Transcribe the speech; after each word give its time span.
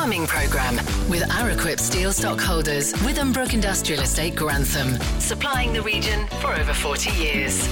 Farming 0.00 0.28
Programme 0.28 0.76
with 1.10 1.22
Araquip 1.24 1.80
Steel 1.80 2.12
Stockholders, 2.12 2.92
Withambrook 3.02 3.52
Industrial 3.52 4.00
Estate 4.00 4.36
Grantham, 4.36 4.94
supplying 5.18 5.72
the 5.72 5.82
region 5.82 6.28
for 6.40 6.54
over 6.54 6.72
40 6.72 7.10
years. 7.20 7.66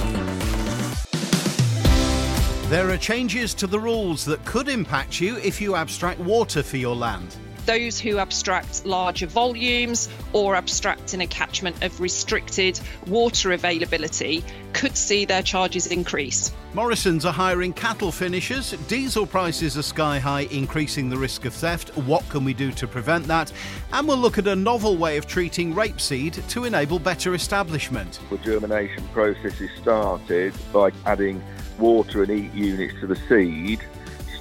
There 2.69 2.89
are 2.89 2.97
changes 2.97 3.53
to 3.53 3.65
the 3.65 3.79
rules 3.79 4.25
that 4.25 4.43
could 4.43 4.67
impact 4.67 5.21
you 5.21 5.37
if 5.37 5.61
you 5.61 5.75
abstract 5.75 6.19
water 6.19 6.61
for 6.61 6.75
your 6.75 6.97
land 6.97 7.37
those 7.67 7.99
who 7.99 8.17
abstract 8.17 8.85
larger 8.85 9.27
volumes 9.27 10.09
or 10.33 10.55
abstract 10.55 11.13
in 11.13 11.21
a 11.21 11.27
catchment 11.27 11.83
of 11.83 11.99
restricted 12.01 12.79
water 13.05 13.51
availability 13.51 14.43
could 14.73 14.95
see 14.95 15.25
their 15.25 15.43
charges 15.43 15.87
increase. 15.87 16.51
Morrisons 16.73 17.25
are 17.25 17.33
hiring 17.33 17.73
cattle 17.73 18.11
finishers. 18.11 18.71
Diesel 18.87 19.27
prices 19.27 19.77
are 19.77 19.81
sky 19.81 20.17
high, 20.17 20.47
increasing 20.51 21.09
the 21.09 21.17
risk 21.17 21.45
of 21.45 21.53
theft. 21.53 21.95
What 21.97 22.27
can 22.29 22.45
we 22.45 22.53
do 22.53 22.71
to 22.71 22.87
prevent 22.87 23.25
that? 23.25 23.51
And 23.91 24.07
we'll 24.07 24.17
look 24.17 24.37
at 24.37 24.47
a 24.47 24.55
novel 24.55 24.95
way 24.95 25.17
of 25.17 25.27
treating 25.27 25.73
rapeseed 25.73 26.47
to 26.49 26.63
enable 26.63 26.99
better 26.99 27.33
establishment. 27.33 28.19
The 28.29 28.37
germination 28.37 29.07
process 29.09 29.59
is 29.59 29.69
started 29.81 30.53
by 30.71 30.91
adding 31.05 31.43
water 31.77 32.23
and 32.23 32.31
heat 32.31 32.53
units 32.53 32.99
to 33.01 33.07
the 33.07 33.17
seed 33.27 33.81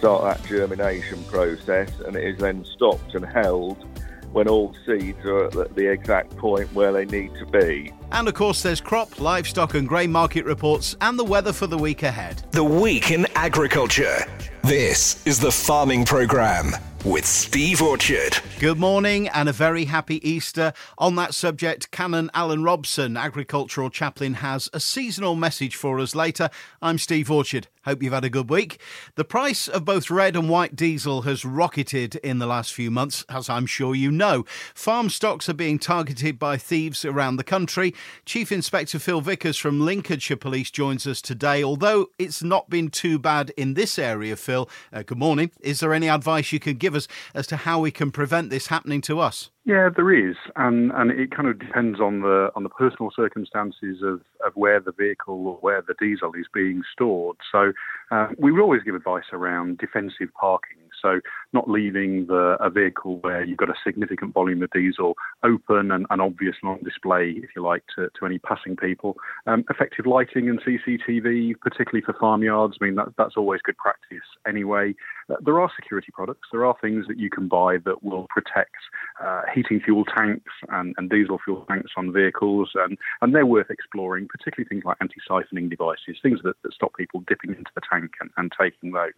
start 0.06 0.38
that 0.38 0.48
germination 0.48 1.20
process, 1.24 1.90
and 2.06 2.14
it 2.14 2.22
is 2.22 2.38
then 2.38 2.64
stopped 2.64 3.16
and 3.16 3.26
held 3.26 3.84
when 4.30 4.46
all 4.46 4.72
seeds 4.86 5.18
are 5.24 5.46
at 5.46 5.74
the 5.74 5.90
exact 5.90 6.36
point 6.36 6.72
where 6.74 6.92
they 6.92 7.04
need 7.06 7.34
to 7.34 7.44
be. 7.46 7.92
And 8.12 8.28
of 8.28 8.34
course, 8.34 8.62
there's 8.62 8.80
crop, 8.80 9.18
livestock, 9.18 9.74
and 9.74 9.88
grain 9.88 10.12
market 10.12 10.44
reports 10.44 10.94
and 11.00 11.18
the 11.18 11.24
weather 11.24 11.52
for 11.52 11.66
the 11.66 11.76
week 11.76 12.04
ahead. 12.04 12.40
The 12.52 12.62
Week 12.62 13.10
in 13.10 13.26
Agriculture. 13.34 14.18
This 14.62 15.26
is 15.26 15.40
the 15.40 15.50
Farming 15.50 16.04
Programme 16.04 16.70
with 17.06 17.24
Steve 17.24 17.80
Orchard. 17.80 18.36
Good 18.58 18.78
morning 18.78 19.28
and 19.28 19.48
a 19.48 19.52
very 19.52 19.84
happy 19.84 20.28
Easter. 20.28 20.72
On 20.98 21.14
that 21.14 21.34
subject, 21.34 21.92
Canon 21.92 22.32
Alan 22.34 22.64
Robson, 22.64 23.16
agricultural 23.16 23.90
chaplain, 23.90 24.34
has 24.34 24.68
a 24.72 24.80
seasonal 24.80 25.36
message 25.36 25.76
for 25.76 26.00
us 26.00 26.16
later. 26.16 26.50
I'm 26.82 26.98
Steve 26.98 27.30
Orchard. 27.30 27.68
Hope 27.84 28.02
you've 28.02 28.12
had 28.12 28.24
a 28.24 28.30
good 28.30 28.50
week. 28.50 28.80
The 29.14 29.24
price 29.24 29.68
of 29.68 29.84
both 29.84 30.10
red 30.10 30.34
and 30.34 30.50
white 30.50 30.74
diesel 30.74 31.22
has 31.22 31.44
rocketed 31.44 32.16
in 32.16 32.40
the 32.40 32.46
last 32.46 32.74
few 32.74 32.90
months, 32.90 33.24
as 33.28 33.48
I'm 33.48 33.66
sure 33.66 33.94
you 33.94 34.10
know. 34.10 34.44
Farm 34.74 35.08
stocks 35.08 35.48
are 35.48 35.54
being 35.54 35.78
targeted 35.78 36.36
by 36.36 36.56
thieves 36.56 37.04
around 37.04 37.36
the 37.36 37.44
country. 37.44 37.94
Chief 38.24 38.50
Inspector 38.50 38.98
Phil 38.98 39.20
Vickers 39.20 39.56
from 39.56 39.80
Lincolnshire 39.80 40.36
Police 40.36 40.72
joins 40.72 41.06
us 41.06 41.22
today. 41.22 41.62
Although 41.62 42.08
it's 42.18 42.42
not 42.42 42.68
been 42.68 42.88
too 42.88 43.20
bad 43.20 43.52
in 43.56 43.74
this 43.74 44.00
area, 44.00 44.34
Phil, 44.34 44.68
uh, 44.92 45.04
good 45.04 45.18
morning. 45.18 45.52
Is 45.60 45.78
there 45.78 45.94
any 45.94 46.08
advice 46.08 46.50
you 46.50 46.58
can 46.58 46.78
give 46.78 46.95
us 46.96 47.06
as 47.34 47.46
to 47.48 47.56
how 47.56 47.78
we 47.80 47.90
can 47.90 48.10
prevent 48.10 48.50
this 48.50 48.66
happening 48.66 49.00
to 49.02 49.20
us? 49.20 49.50
Yeah, 49.64 49.88
there 49.94 50.12
is, 50.12 50.36
and 50.54 50.92
and 50.92 51.10
it 51.10 51.30
kind 51.30 51.48
of 51.48 51.58
depends 51.58 52.00
on 52.00 52.20
the 52.20 52.50
on 52.54 52.62
the 52.62 52.68
personal 52.68 53.10
circumstances 53.14 54.02
of, 54.02 54.20
of 54.46 54.52
where 54.54 54.80
the 54.80 54.92
vehicle 54.92 55.46
or 55.46 55.56
where 55.56 55.82
the 55.82 55.94
diesel 55.98 56.32
is 56.38 56.46
being 56.54 56.82
stored. 56.92 57.36
So 57.50 57.72
uh, 58.10 58.28
we 58.38 58.52
always 58.60 58.82
give 58.84 58.94
advice 58.94 59.24
around 59.32 59.78
defensive 59.78 60.28
parking. 60.40 60.78
So 61.02 61.20
not 61.52 61.68
leaving 61.68 62.26
the, 62.26 62.56
a 62.60 62.70
vehicle 62.70 63.18
where 63.20 63.44
you've 63.44 63.58
got 63.58 63.68
a 63.68 63.74
significant 63.84 64.34
volume 64.34 64.62
of 64.62 64.70
diesel 64.70 65.14
open 65.42 65.90
and, 65.90 66.06
and 66.10 66.22
obvious 66.22 66.56
on 66.62 66.82
display, 66.82 67.34
if 67.36 67.50
you 67.54 67.62
like, 67.62 67.84
to, 67.96 68.08
to 68.18 68.26
any 68.26 68.38
passing 68.38 68.76
people. 68.76 69.16
Um, 69.46 69.64
effective 69.70 70.06
lighting 70.06 70.48
and 70.48 70.60
CCTV, 70.60 71.54
particularly 71.60 72.04
for 72.04 72.14
farmyards, 72.18 72.76
I 72.80 72.84
mean, 72.84 72.94
that, 72.96 73.08
that's 73.18 73.36
always 73.36 73.60
good 73.62 73.76
practice 73.76 74.26
anyway. 74.48 74.94
Uh, 75.30 75.36
there 75.44 75.60
are 75.60 75.70
security 75.74 76.08
products. 76.12 76.48
There 76.52 76.64
are 76.64 76.76
things 76.80 77.06
that 77.08 77.18
you 77.18 77.30
can 77.30 77.48
buy 77.48 77.78
that 77.84 78.02
will 78.02 78.26
protect 78.30 78.76
uh, 79.22 79.42
heating 79.54 79.80
fuel 79.80 80.04
tanks 80.04 80.52
and, 80.68 80.94
and, 80.98 81.10
diesel 81.10 81.38
fuel 81.42 81.64
tanks 81.68 81.92
on 81.96 82.12
vehicles, 82.12 82.70
and, 82.74 82.98
and 83.22 83.34
they're 83.34 83.46
worth 83.46 83.70
exploring, 83.70 84.28
particularly 84.28 84.68
things 84.68 84.84
like 84.84 84.96
anti-siphoning 85.00 85.70
devices, 85.70 86.18
things 86.22 86.40
that, 86.44 86.54
that 86.62 86.72
stop 86.72 86.94
people 86.96 87.22
dipping 87.26 87.50
into 87.50 87.70
the 87.74 87.80
tank 87.90 88.12
and, 88.20 88.30
and 88.36 88.52
taking 88.60 88.92
those. 88.92 89.12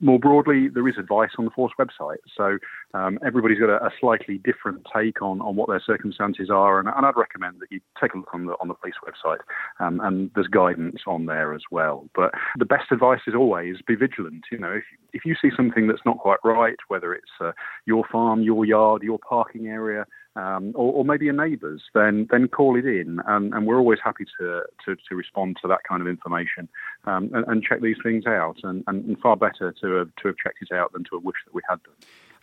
More 0.00 0.18
broadly, 0.18 0.68
there 0.68 0.88
is 0.88 0.94
advice 0.98 1.30
on 1.38 1.44
the 1.44 1.50
Force 1.50 1.72
website, 1.78 2.18
so 2.36 2.58
um, 2.94 3.18
everybody's 3.24 3.58
got 3.58 3.70
a, 3.70 3.84
a, 3.84 3.90
slightly 4.00 4.38
different 4.38 4.86
take 4.94 5.20
on, 5.20 5.40
on 5.40 5.56
what 5.56 5.68
their 5.68 5.82
circumstances 5.84 6.48
are, 6.50 6.78
and, 6.78 6.88
and, 6.88 7.04
I'd 7.06 7.16
recommend 7.16 7.60
that 7.60 7.70
you 7.70 7.80
take 8.00 8.14
a 8.14 8.18
look 8.18 8.34
on 8.34 8.46
the 8.46 8.54
on 8.60 8.68
the 8.68 8.74
police 8.74 8.94
website, 9.06 9.38
um, 9.80 10.00
and 10.00 10.30
there's 10.34 10.48
guidance 10.48 11.02
on 11.06 11.26
there 11.26 11.54
as 11.54 11.62
well. 11.70 12.08
But 12.14 12.32
the 12.58 12.64
best 12.64 12.90
advice 12.90 13.20
is 13.26 13.34
always 13.34 13.76
be 13.86 13.94
vigilant. 13.94 14.44
You 14.50 14.58
know, 14.58 14.72
if 14.72 14.84
if 15.12 15.24
you 15.24 15.35
see 15.40 15.50
something 15.56 15.86
that's 15.86 16.04
not 16.04 16.18
quite 16.18 16.38
right, 16.44 16.76
whether 16.88 17.14
it's 17.14 17.30
uh, 17.40 17.52
your 17.84 18.04
farm, 18.10 18.42
your 18.42 18.64
yard, 18.64 19.02
your 19.02 19.18
parking 19.18 19.66
area, 19.66 20.06
um, 20.36 20.72
or, 20.74 20.92
or, 20.92 21.04
maybe 21.04 21.28
a 21.30 21.32
neighbour's, 21.32 21.82
then 21.94 22.26
then 22.30 22.46
call 22.46 22.76
it 22.76 22.84
in, 22.84 23.20
and, 23.26 23.54
and 23.54 23.66
we're 23.66 23.78
always 23.78 23.98
happy 24.04 24.26
to, 24.38 24.62
to, 24.84 24.94
to, 25.08 25.14
respond 25.14 25.56
to 25.62 25.68
that 25.68 25.80
kind 25.88 26.02
of 26.02 26.08
information 26.08 26.68
um, 27.06 27.30
and, 27.32 27.46
and, 27.48 27.62
check 27.62 27.80
these 27.80 27.96
things 28.02 28.26
out. 28.26 28.58
And, 28.62 28.84
and, 28.86 29.18
far 29.20 29.34
better 29.34 29.74
to 29.80 29.90
have, 29.92 30.10
to 30.16 30.28
have 30.28 30.36
checked 30.36 30.58
it 30.60 30.74
out 30.74 30.92
than 30.92 31.04
to 31.04 31.16
have 31.16 31.24
wished 31.24 31.38
that 31.46 31.54
we 31.54 31.62
had 31.68 31.82
done. 31.82 31.94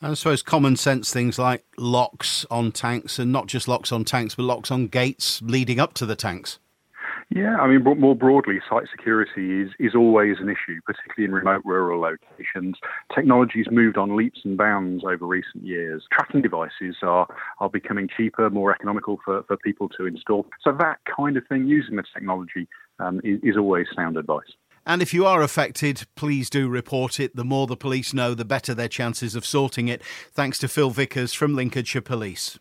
I 0.02 0.16
suppose 0.16 0.42
common 0.42 0.76
sense 0.76 1.14
things 1.14 1.38
like 1.38 1.64
locks 1.78 2.48
on 2.50 2.72
tanks, 2.72 3.20
and 3.20 3.32
not 3.32 3.46
just 3.46 3.68
locks 3.68 3.92
on 3.92 4.06
tanks, 4.06 4.34
but 4.34 4.44
locks 4.44 4.72
on 4.72 4.88
gates 4.88 5.42
leading 5.44 5.80
up 5.80 5.94
to 5.96 6.08
the 6.08 6.16
tanks. 6.16 6.58
Yeah, 7.36 7.56
I 7.56 7.68
mean, 7.68 7.84
more 8.00 8.16
broadly, 8.16 8.60
site 8.70 8.88
security 8.92 9.62
is, 9.62 9.72
is 9.80 9.96
always 9.96 10.36
an 10.40 10.50
issue, 10.50 10.80
particularly 10.86 11.26
in 11.26 11.32
remote 11.32 11.64
rural 11.66 12.00
locations. 12.00 12.78
Technology's 13.14 13.66
moved 13.72 13.98
on 13.98 14.16
leaps 14.16 14.42
and 14.44 14.56
bounds 14.56 15.04
over 15.04 15.26
recent 15.26 15.64
years. 15.66 16.04
Tracking 16.12 16.44
devices 16.44 16.98
are, 17.02 17.26
are 17.60 17.70
becoming 17.70 18.08
cheaper, 18.16 18.52
more 18.52 18.72
economical 18.72 19.20
for, 19.26 19.42
for 19.44 19.58
people 19.58 19.90
to 19.98 20.06
install. 20.06 20.46
So, 20.64 20.78
that 20.80 21.00
kind 21.18 21.36
of 21.36 21.48
thing, 21.48 21.66
using 21.66 21.96
the 21.96 22.04
technology, 22.14 22.68
um, 23.00 23.20
is, 23.24 23.40
is 23.42 23.58
always 23.58 23.88
sound 23.96 24.16
advice. 24.16 24.54
And 24.86 25.02
if 25.02 25.12
you 25.12 25.26
are 25.26 25.42
affected, 25.42 26.06
please 26.16 26.52
do 26.52 26.70
report 26.70 27.20
it. 27.20 27.36
The 27.36 27.46
more 27.46 27.66
the 27.66 27.78
police 27.78 28.14
know, 28.14 28.36
the 28.36 28.46
better 28.46 28.76
their 28.76 28.88
chances 28.88 29.34
of 29.34 29.44
sorting 29.44 29.88
it. 29.88 30.04
Thanks 30.32 30.60
to 30.60 30.68
Phil 30.68 30.92
Vickers 30.92 31.34
from 31.34 31.56
Lincolnshire 31.56 32.02
Police. 32.02 32.60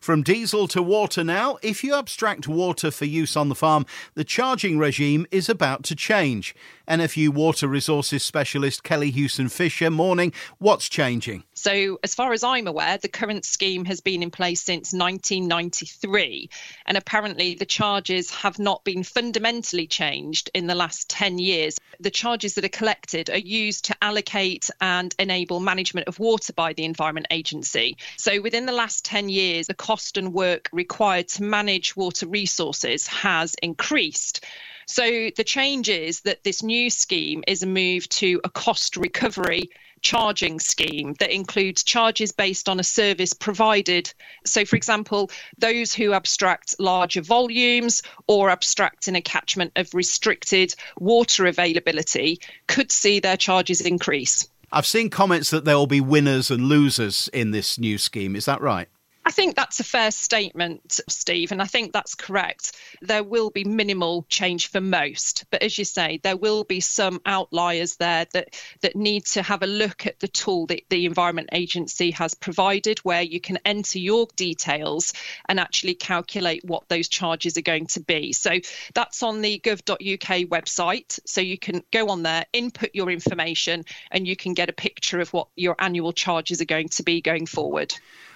From 0.00 0.22
diesel 0.22 0.68
to 0.68 0.82
water 0.82 1.24
now, 1.24 1.58
if 1.62 1.82
you 1.84 1.94
abstract 1.94 2.48
water 2.48 2.90
for 2.90 3.04
use 3.04 3.36
on 3.36 3.48
the 3.48 3.54
farm, 3.54 3.86
the 4.14 4.24
charging 4.24 4.78
regime 4.78 5.26
is 5.30 5.48
about 5.48 5.82
to 5.84 5.94
change. 5.94 6.54
NFU 6.88 7.30
Water 7.30 7.66
Resources 7.66 8.22
Specialist 8.22 8.82
Kelly 8.82 9.10
Hewson 9.10 9.48
Fisher, 9.48 9.90
morning. 9.90 10.32
What's 10.58 10.88
changing? 10.88 11.44
So, 11.54 11.98
as 12.02 12.14
far 12.14 12.34
as 12.34 12.44
I'm 12.44 12.66
aware, 12.66 12.98
the 12.98 13.08
current 13.08 13.46
scheme 13.46 13.86
has 13.86 14.02
been 14.02 14.22
in 14.22 14.30
place 14.30 14.60
since 14.60 14.92
1993, 14.92 16.50
and 16.84 16.98
apparently 16.98 17.54
the 17.54 17.64
charges 17.64 18.30
have 18.30 18.58
not 18.58 18.84
been 18.84 19.02
fundamentally 19.02 19.86
changed 19.86 20.50
in 20.52 20.66
the 20.66 20.74
last 20.74 21.08
10 21.08 21.38
years. 21.38 21.78
The 22.00 22.10
charges 22.10 22.54
that 22.54 22.66
are 22.66 22.68
collected 22.68 23.30
are 23.30 23.38
used 23.38 23.86
to 23.86 23.96
allocate 24.02 24.68
and 24.82 25.14
enable 25.18 25.60
management 25.60 26.06
of 26.06 26.18
water 26.18 26.52
by 26.52 26.74
the 26.74 26.84
Environment 26.84 27.26
Agency. 27.30 27.96
So, 28.18 28.42
within 28.42 28.66
the 28.66 28.72
last 28.72 29.06
10 29.06 29.30
years, 29.30 29.70
the 29.74 29.84
cost 29.84 30.16
and 30.16 30.32
work 30.32 30.68
required 30.72 31.26
to 31.26 31.42
manage 31.42 31.96
water 31.96 32.28
resources 32.28 33.08
has 33.08 33.56
increased. 33.60 34.44
So 34.86 35.30
the 35.36 35.42
change 35.42 35.88
is 35.88 36.20
that 36.20 36.44
this 36.44 36.62
new 36.62 36.90
scheme 36.90 37.42
is 37.48 37.64
a 37.64 37.66
move 37.66 38.08
to 38.10 38.40
a 38.44 38.48
cost 38.50 38.96
recovery 38.96 39.70
charging 40.00 40.60
scheme 40.60 41.14
that 41.18 41.34
includes 41.34 41.82
charges 41.82 42.30
based 42.30 42.68
on 42.68 42.78
a 42.78 42.84
service 42.84 43.32
provided. 43.32 44.12
So, 44.44 44.64
for 44.64 44.76
example, 44.76 45.32
those 45.58 45.92
who 45.92 46.12
abstract 46.12 46.76
larger 46.78 47.22
volumes 47.22 48.02
or 48.28 48.50
abstract 48.50 49.08
in 49.08 49.16
a 49.16 49.22
catchment 49.22 49.72
of 49.74 49.92
restricted 49.92 50.72
water 51.00 51.46
availability 51.46 52.38
could 52.68 52.92
see 52.92 53.18
their 53.18 53.38
charges 53.38 53.80
increase. 53.80 54.46
I've 54.70 54.86
seen 54.86 55.08
comments 55.08 55.50
that 55.50 55.64
there 55.64 55.76
will 55.76 55.86
be 55.86 56.00
winners 56.00 56.50
and 56.50 56.66
losers 56.66 57.28
in 57.32 57.52
this 57.52 57.78
new 57.78 57.96
scheme. 57.96 58.36
Is 58.36 58.44
that 58.44 58.60
right? 58.60 58.88
I 59.26 59.30
think 59.30 59.56
that's 59.56 59.80
a 59.80 59.84
fair 59.84 60.10
statement, 60.10 61.00
Steve, 61.08 61.50
and 61.50 61.62
I 61.62 61.64
think 61.64 61.92
that's 61.92 62.14
correct. 62.14 62.72
There 63.00 63.24
will 63.24 63.48
be 63.48 63.64
minimal 63.64 64.26
change 64.28 64.68
for 64.68 64.82
most, 64.82 65.46
but 65.50 65.62
as 65.62 65.78
you 65.78 65.86
say, 65.86 66.20
there 66.22 66.36
will 66.36 66.62
be 66.64 66.80
some 66.80 67.22
outliers 67.24 67.96
there 67.96 68.26
that 68.34 68.54
that 68.82 68.96
need 68.96 69.24
to 69.26 69.42
have 69.42 69.62
a 69.62 69.66
look 69.66 70.06
at 70.06 70.20
the 70.20 70.28
tool 70.28 70.66
that 70.66 70.82
the 70.90 71.06
Environment 71.06 71.48
Agency 71.52 72.10
has 72.10 72.34
provided, 72.34 72.98
where 72.98 73.22
you 73.22 73.40
can 73.40 73.58
enter 73.64 73.98
your 73.98 74.26
details 74.36 75.14
and 75.48 75.58
actually 75.58 75.94
calculate 75.94 76.62
what 76.62 76.88
those 76.90 77.08
charges 77.08 77.56
are 77.56 77.62
going 77.62 77.86
to 77.86 78.00
be. 78.00 78.34
So 78.34 78.60
that's 78.92 79.22
on 79.22 79.40
the 79.40 79.58
gov.uk 79.58 80.48
website. 80.50 81.18
So 81.24 81.40
you 81.40 81.56
can 81.56 81.82
go 81.90 82.08
on 82.08 82.24
there, 82.24 82.44
input 82.52 82.90
your 82.92 83.10
information, 83.10 83.86
and 84.10 84.28
you 84.28 84.36
can 84.36 84.52
get 84.52 84.68
a 84.68 84.74
picture 84.74 85.20
of 85.20 85.32
what 85.32 85.48
your 85.56 85.76
annual 85.78 86.12
charges 86.12 86.60
are 86.60 86.66
going 86.66 86.90
to 86.90 87.02
be 87.02 87.22
going 87.22 87.46
forward. 87.46 87.94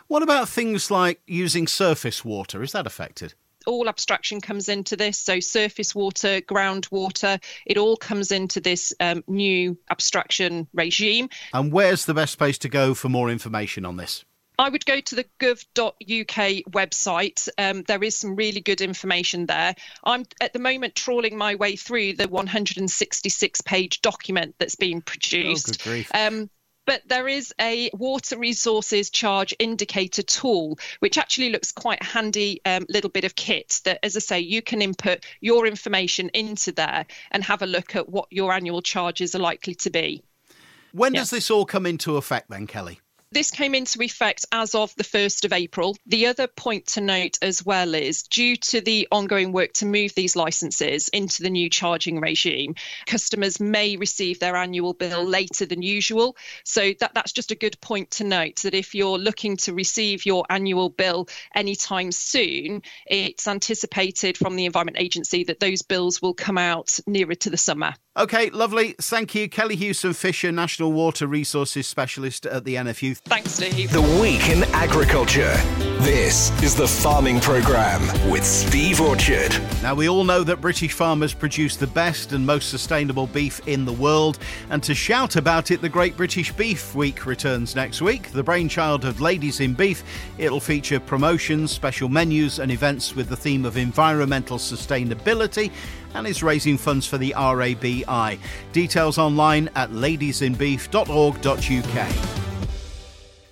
What 0.09 0.23
about 0.23 0.49
things 0.49 0.91
like 0.91 1.21
using 1.27 1.67
surface 1.67 2.25
water? 2.25 2.63
Is 2.63 2.73
that 2.73 2.87
affected? 2.87 3.35
all 3.67 3.89
abstraction 3.89 4.41
comes 4.41 4.69
into 4.69 4.97
this. 4.97 5.19
So 5.19 5.41
surface 5.41 5.95
water, 5.95 6.41
groundwater, 6.41 7.41
it 7.67 7.77
all 7.77 7.99
comes 7.99 8.33
into 8.33 8.61
this 8.61 8.95
um, 8.99 9.23
new 9.29 9.77
abstraction 9.91 10.67
regime. 10.73 11.29
And 11.53 11.71
where's 11.71 12.07
the 12.07 12.15
best 12.15 12.39
place 12.39 12.57
to 12.59 12.71
go 12.71 12.95
for 12.95 13.11
more 13.11 13.31
information 13.31 13.85
on 13.85 13.97
this? 13.97 14.25
I 14.59 14.71
would 14.71 14.85
go 14.87 15.01
to 15.01 15.15
the 15.15 15.25
gov.uk 15.39 16.73
website. 16.73 17.49
Um, 17.59 17.85
there 17.85 18.03
is 18.03 18.17
some 18.17 18.35
really 18.35 18.61
good 18.61 18.81
information 18.81 19.47
there. 19.47 19.77
I'm 20.03 20.25
at 20.41 20.53
the 20.53 20.59
moment 20.59 20.97
trawling 20.97 21.37
my 21.37 21.55
way 21.55 21.77
through 21.77 22.15
the 22.15 22.27
166 22.27 23.61
page 23.61 24.03
document 24.03 24.57
that's 24.59 24.75
been 24.75 25.01
produced. 25.01 25.87
Oh, 25.87 26.03
um, 26.13 26.51
but 26.89 27.03
there 27.07 27.29
is 27.29 27.53
a 27.61 27.91
water 27.93 28.39
resources 28.39 29.11
charge 29.11 29.55
indicator 29.59 30.23
tool, 30.23 30.79
which 31.01 31.19
actually 31.19 31.51
looks 31.51 31.71
quite 31.71 32.03
handy 32.03 32.63
um, 32.65 32.87
little 32.89 33.11
bit 33.11 33.25
of 33.25 33.37
kit 33.37 33.83
that, 33.85 33.99
as 34.03 34.17
I 34.17 34.21
say, 34.21 34.41
you 34.41 34.63
can 34.63 34.81
input 34.81 35.27
your 35.43 35.67
information 35.67 36.31
into 36.31 36.73
there 36.73 37.05
and 37.31 37.45
have 37.45 37.61
a 37.61 37.67
look 37.67 37.95
at 37.95 38.09
what 38.09 38.29
your 38.31 38.55
annual 38.55 38.81
charges 38.81 39.35
are 39.35 39.39
likely 39.39 39.75
to 39.75 39.91
be. 39.91 40.23
When 40.93 41.13
does 41.13 41.29
this 41.29 41.51
all 41.51 41.67
come 41.67 41.85
into 41.85 42.17
effect 42.17 42.49
then, 42.49 42.67
Kelly? 42.67 43.01
This 43.31 43.51
came 43.51 43.75
into 43.75 44.01
effect 44.01 44.47
as 44.53 44.75
of 44.75 44.95
the 44.95 45.05
1st 45.05 45.45
of 45.45 45.53
April. 45.53 45.95
The 46.07 46.29
other 46.29 46.47
point 46.47 46.87
to 46.89 47.03
note 47.03 47.39
as 47.43 47.63
well 47.63 47.95
is 47.95 48.23
due 48.23 48.57
to 48.57 48.81
the 48.81 49.07
ongoing 49.13 49.53
work 49.53 49.75
to 49.75 49.87
move 49.87 50.15
these 50.15 50.35
licenses 50.35 51.09
into 51.09 51.43
the 51.43 51.51
new 51.51 51.69
charging 51.69 52.21
regime, 52.21 52.75
customers 53.05 53.61
may 53.61 53.97
receive 53.97 54.39
their 54.39 54.57
annual 54.57 54.95
bill 54.95 55.25
later 55.25 55.67
than 55.67 55.83
usual. 55.83 56.39
So 56.65 56.95
that, 57.01 57.13
that's 57.13 57.33
just 57.33 57.51
a 57.51 57.55
good 57.55 57.79
point 57.83 58.13
to 58.13 58.25
note 58.25 58.63
that 58.63 58.75
if 58.75 58.95
you're 58.95 59.19
looking 59.19 59.59
to 59.59 59.75
receive 59.75 60.25
your 60.25 60.47
annual 60.49 60.89
bill 60.89 61.29
anytime 61.55 62.13
soon, 62.13 62.81
it's 63.07 63.47
anticipated 63.47 64.39
from 64.39 64.57
the 64.57 64.65
Environment 64.65 64.97
Agency 64.99 65.45
that 65.45 65.61
those 65.61 65.83
bills 65.83 66.23
will 66.23 66.35
come 66.35 66.57
out 66.57 66.99
nearer 67.07 67.35
to 67.35 67.51
the 67.51 67.59
summer. 67.59 67.93
Okay, 68.19 68.51
lovely. 68.51 68.97
Thank 69.01 69.37
you. 69.37 69.49
Kelly 69.49 69.77
Hewson 69.77 70.13
Fisher, 70.13 70.51
National 70.51 70.91
Water 70.91 71.29
Resources 71.29 71.87
Specialist 71.87 72.47
at 72.47 72.65
the 72.65 72.75
NFU. 72.75 73.17
Thanks, 73.19 73.53
Steve. 73.53 73.93
The 73.93 74.03
Week 74.21 74.49
in 74.49 74.65
Agriculture. 74.75 75.55
This 76.01 76.51
is 76.61 76.75
the 76.75 76.89
Farming 76.89 77.39
Programme 77.39 78.03
with 78.29 78.45
Steve 78.45 79.01
Orchard. 79.01 79.57
Now, 79.85 79.95
we 79.95 80.09
all 80.09 80.25
know 80.25 80.43
that 80.43 80.61
British 80.61 80.95
farmers 80.95 81.33
produce 81.33 81.77
the 81.77 81.87
best 81.87 82.33
and 82.33 82.45
most 82.45 82.71
sustainable 82.71 83.29
beef 83.29 83.61
in 83.69 83.85
the 83.85 83.93
world. 83.93 84.41
And 84.71 84.83
to 84.83 84.97
shout 84.97 85.37
about 85.37 85.71
it, 85.71 85.81
the 85.81 85.89
Great 85.89 86.17
British 86.17 86.51
Beef 86.51 86.97
Week 86.97 87.25
returns 87.25 87.77
next 87.77 88.03
week. 88.03 88.33
The 88.33 88.43
brainchild 88.43 89.05
of 89.05 89.21
Ladies 89.21 89.61
in 89.61 89.75
Beef, 89.75 90.03
it'll 90.39 90.59
feature 90.59 90.99
promotions, 90.99 91.71
special 91.71 92.09
menus, 92.09 92.59
and 92.59 92.73
events 92.73 93.15
with 93.15 93.29
the 93.29 93.37
theme 93.37 93.65
of 93.65 93.77
environmental 93.77 94.59
sustainability 94.59 95.71
and 96.15 96.27
is 96.27 96.43
raising 96.43 96.79
funds 96.79 97.07
for 97.07 97.19
the 97.19 97.35
RABI. 97.37 98.39
Details 98.73 99.19
online 99.19 99.69
at 99.75 99.91
ladiesinbeef.org.uk. 99.91 102.35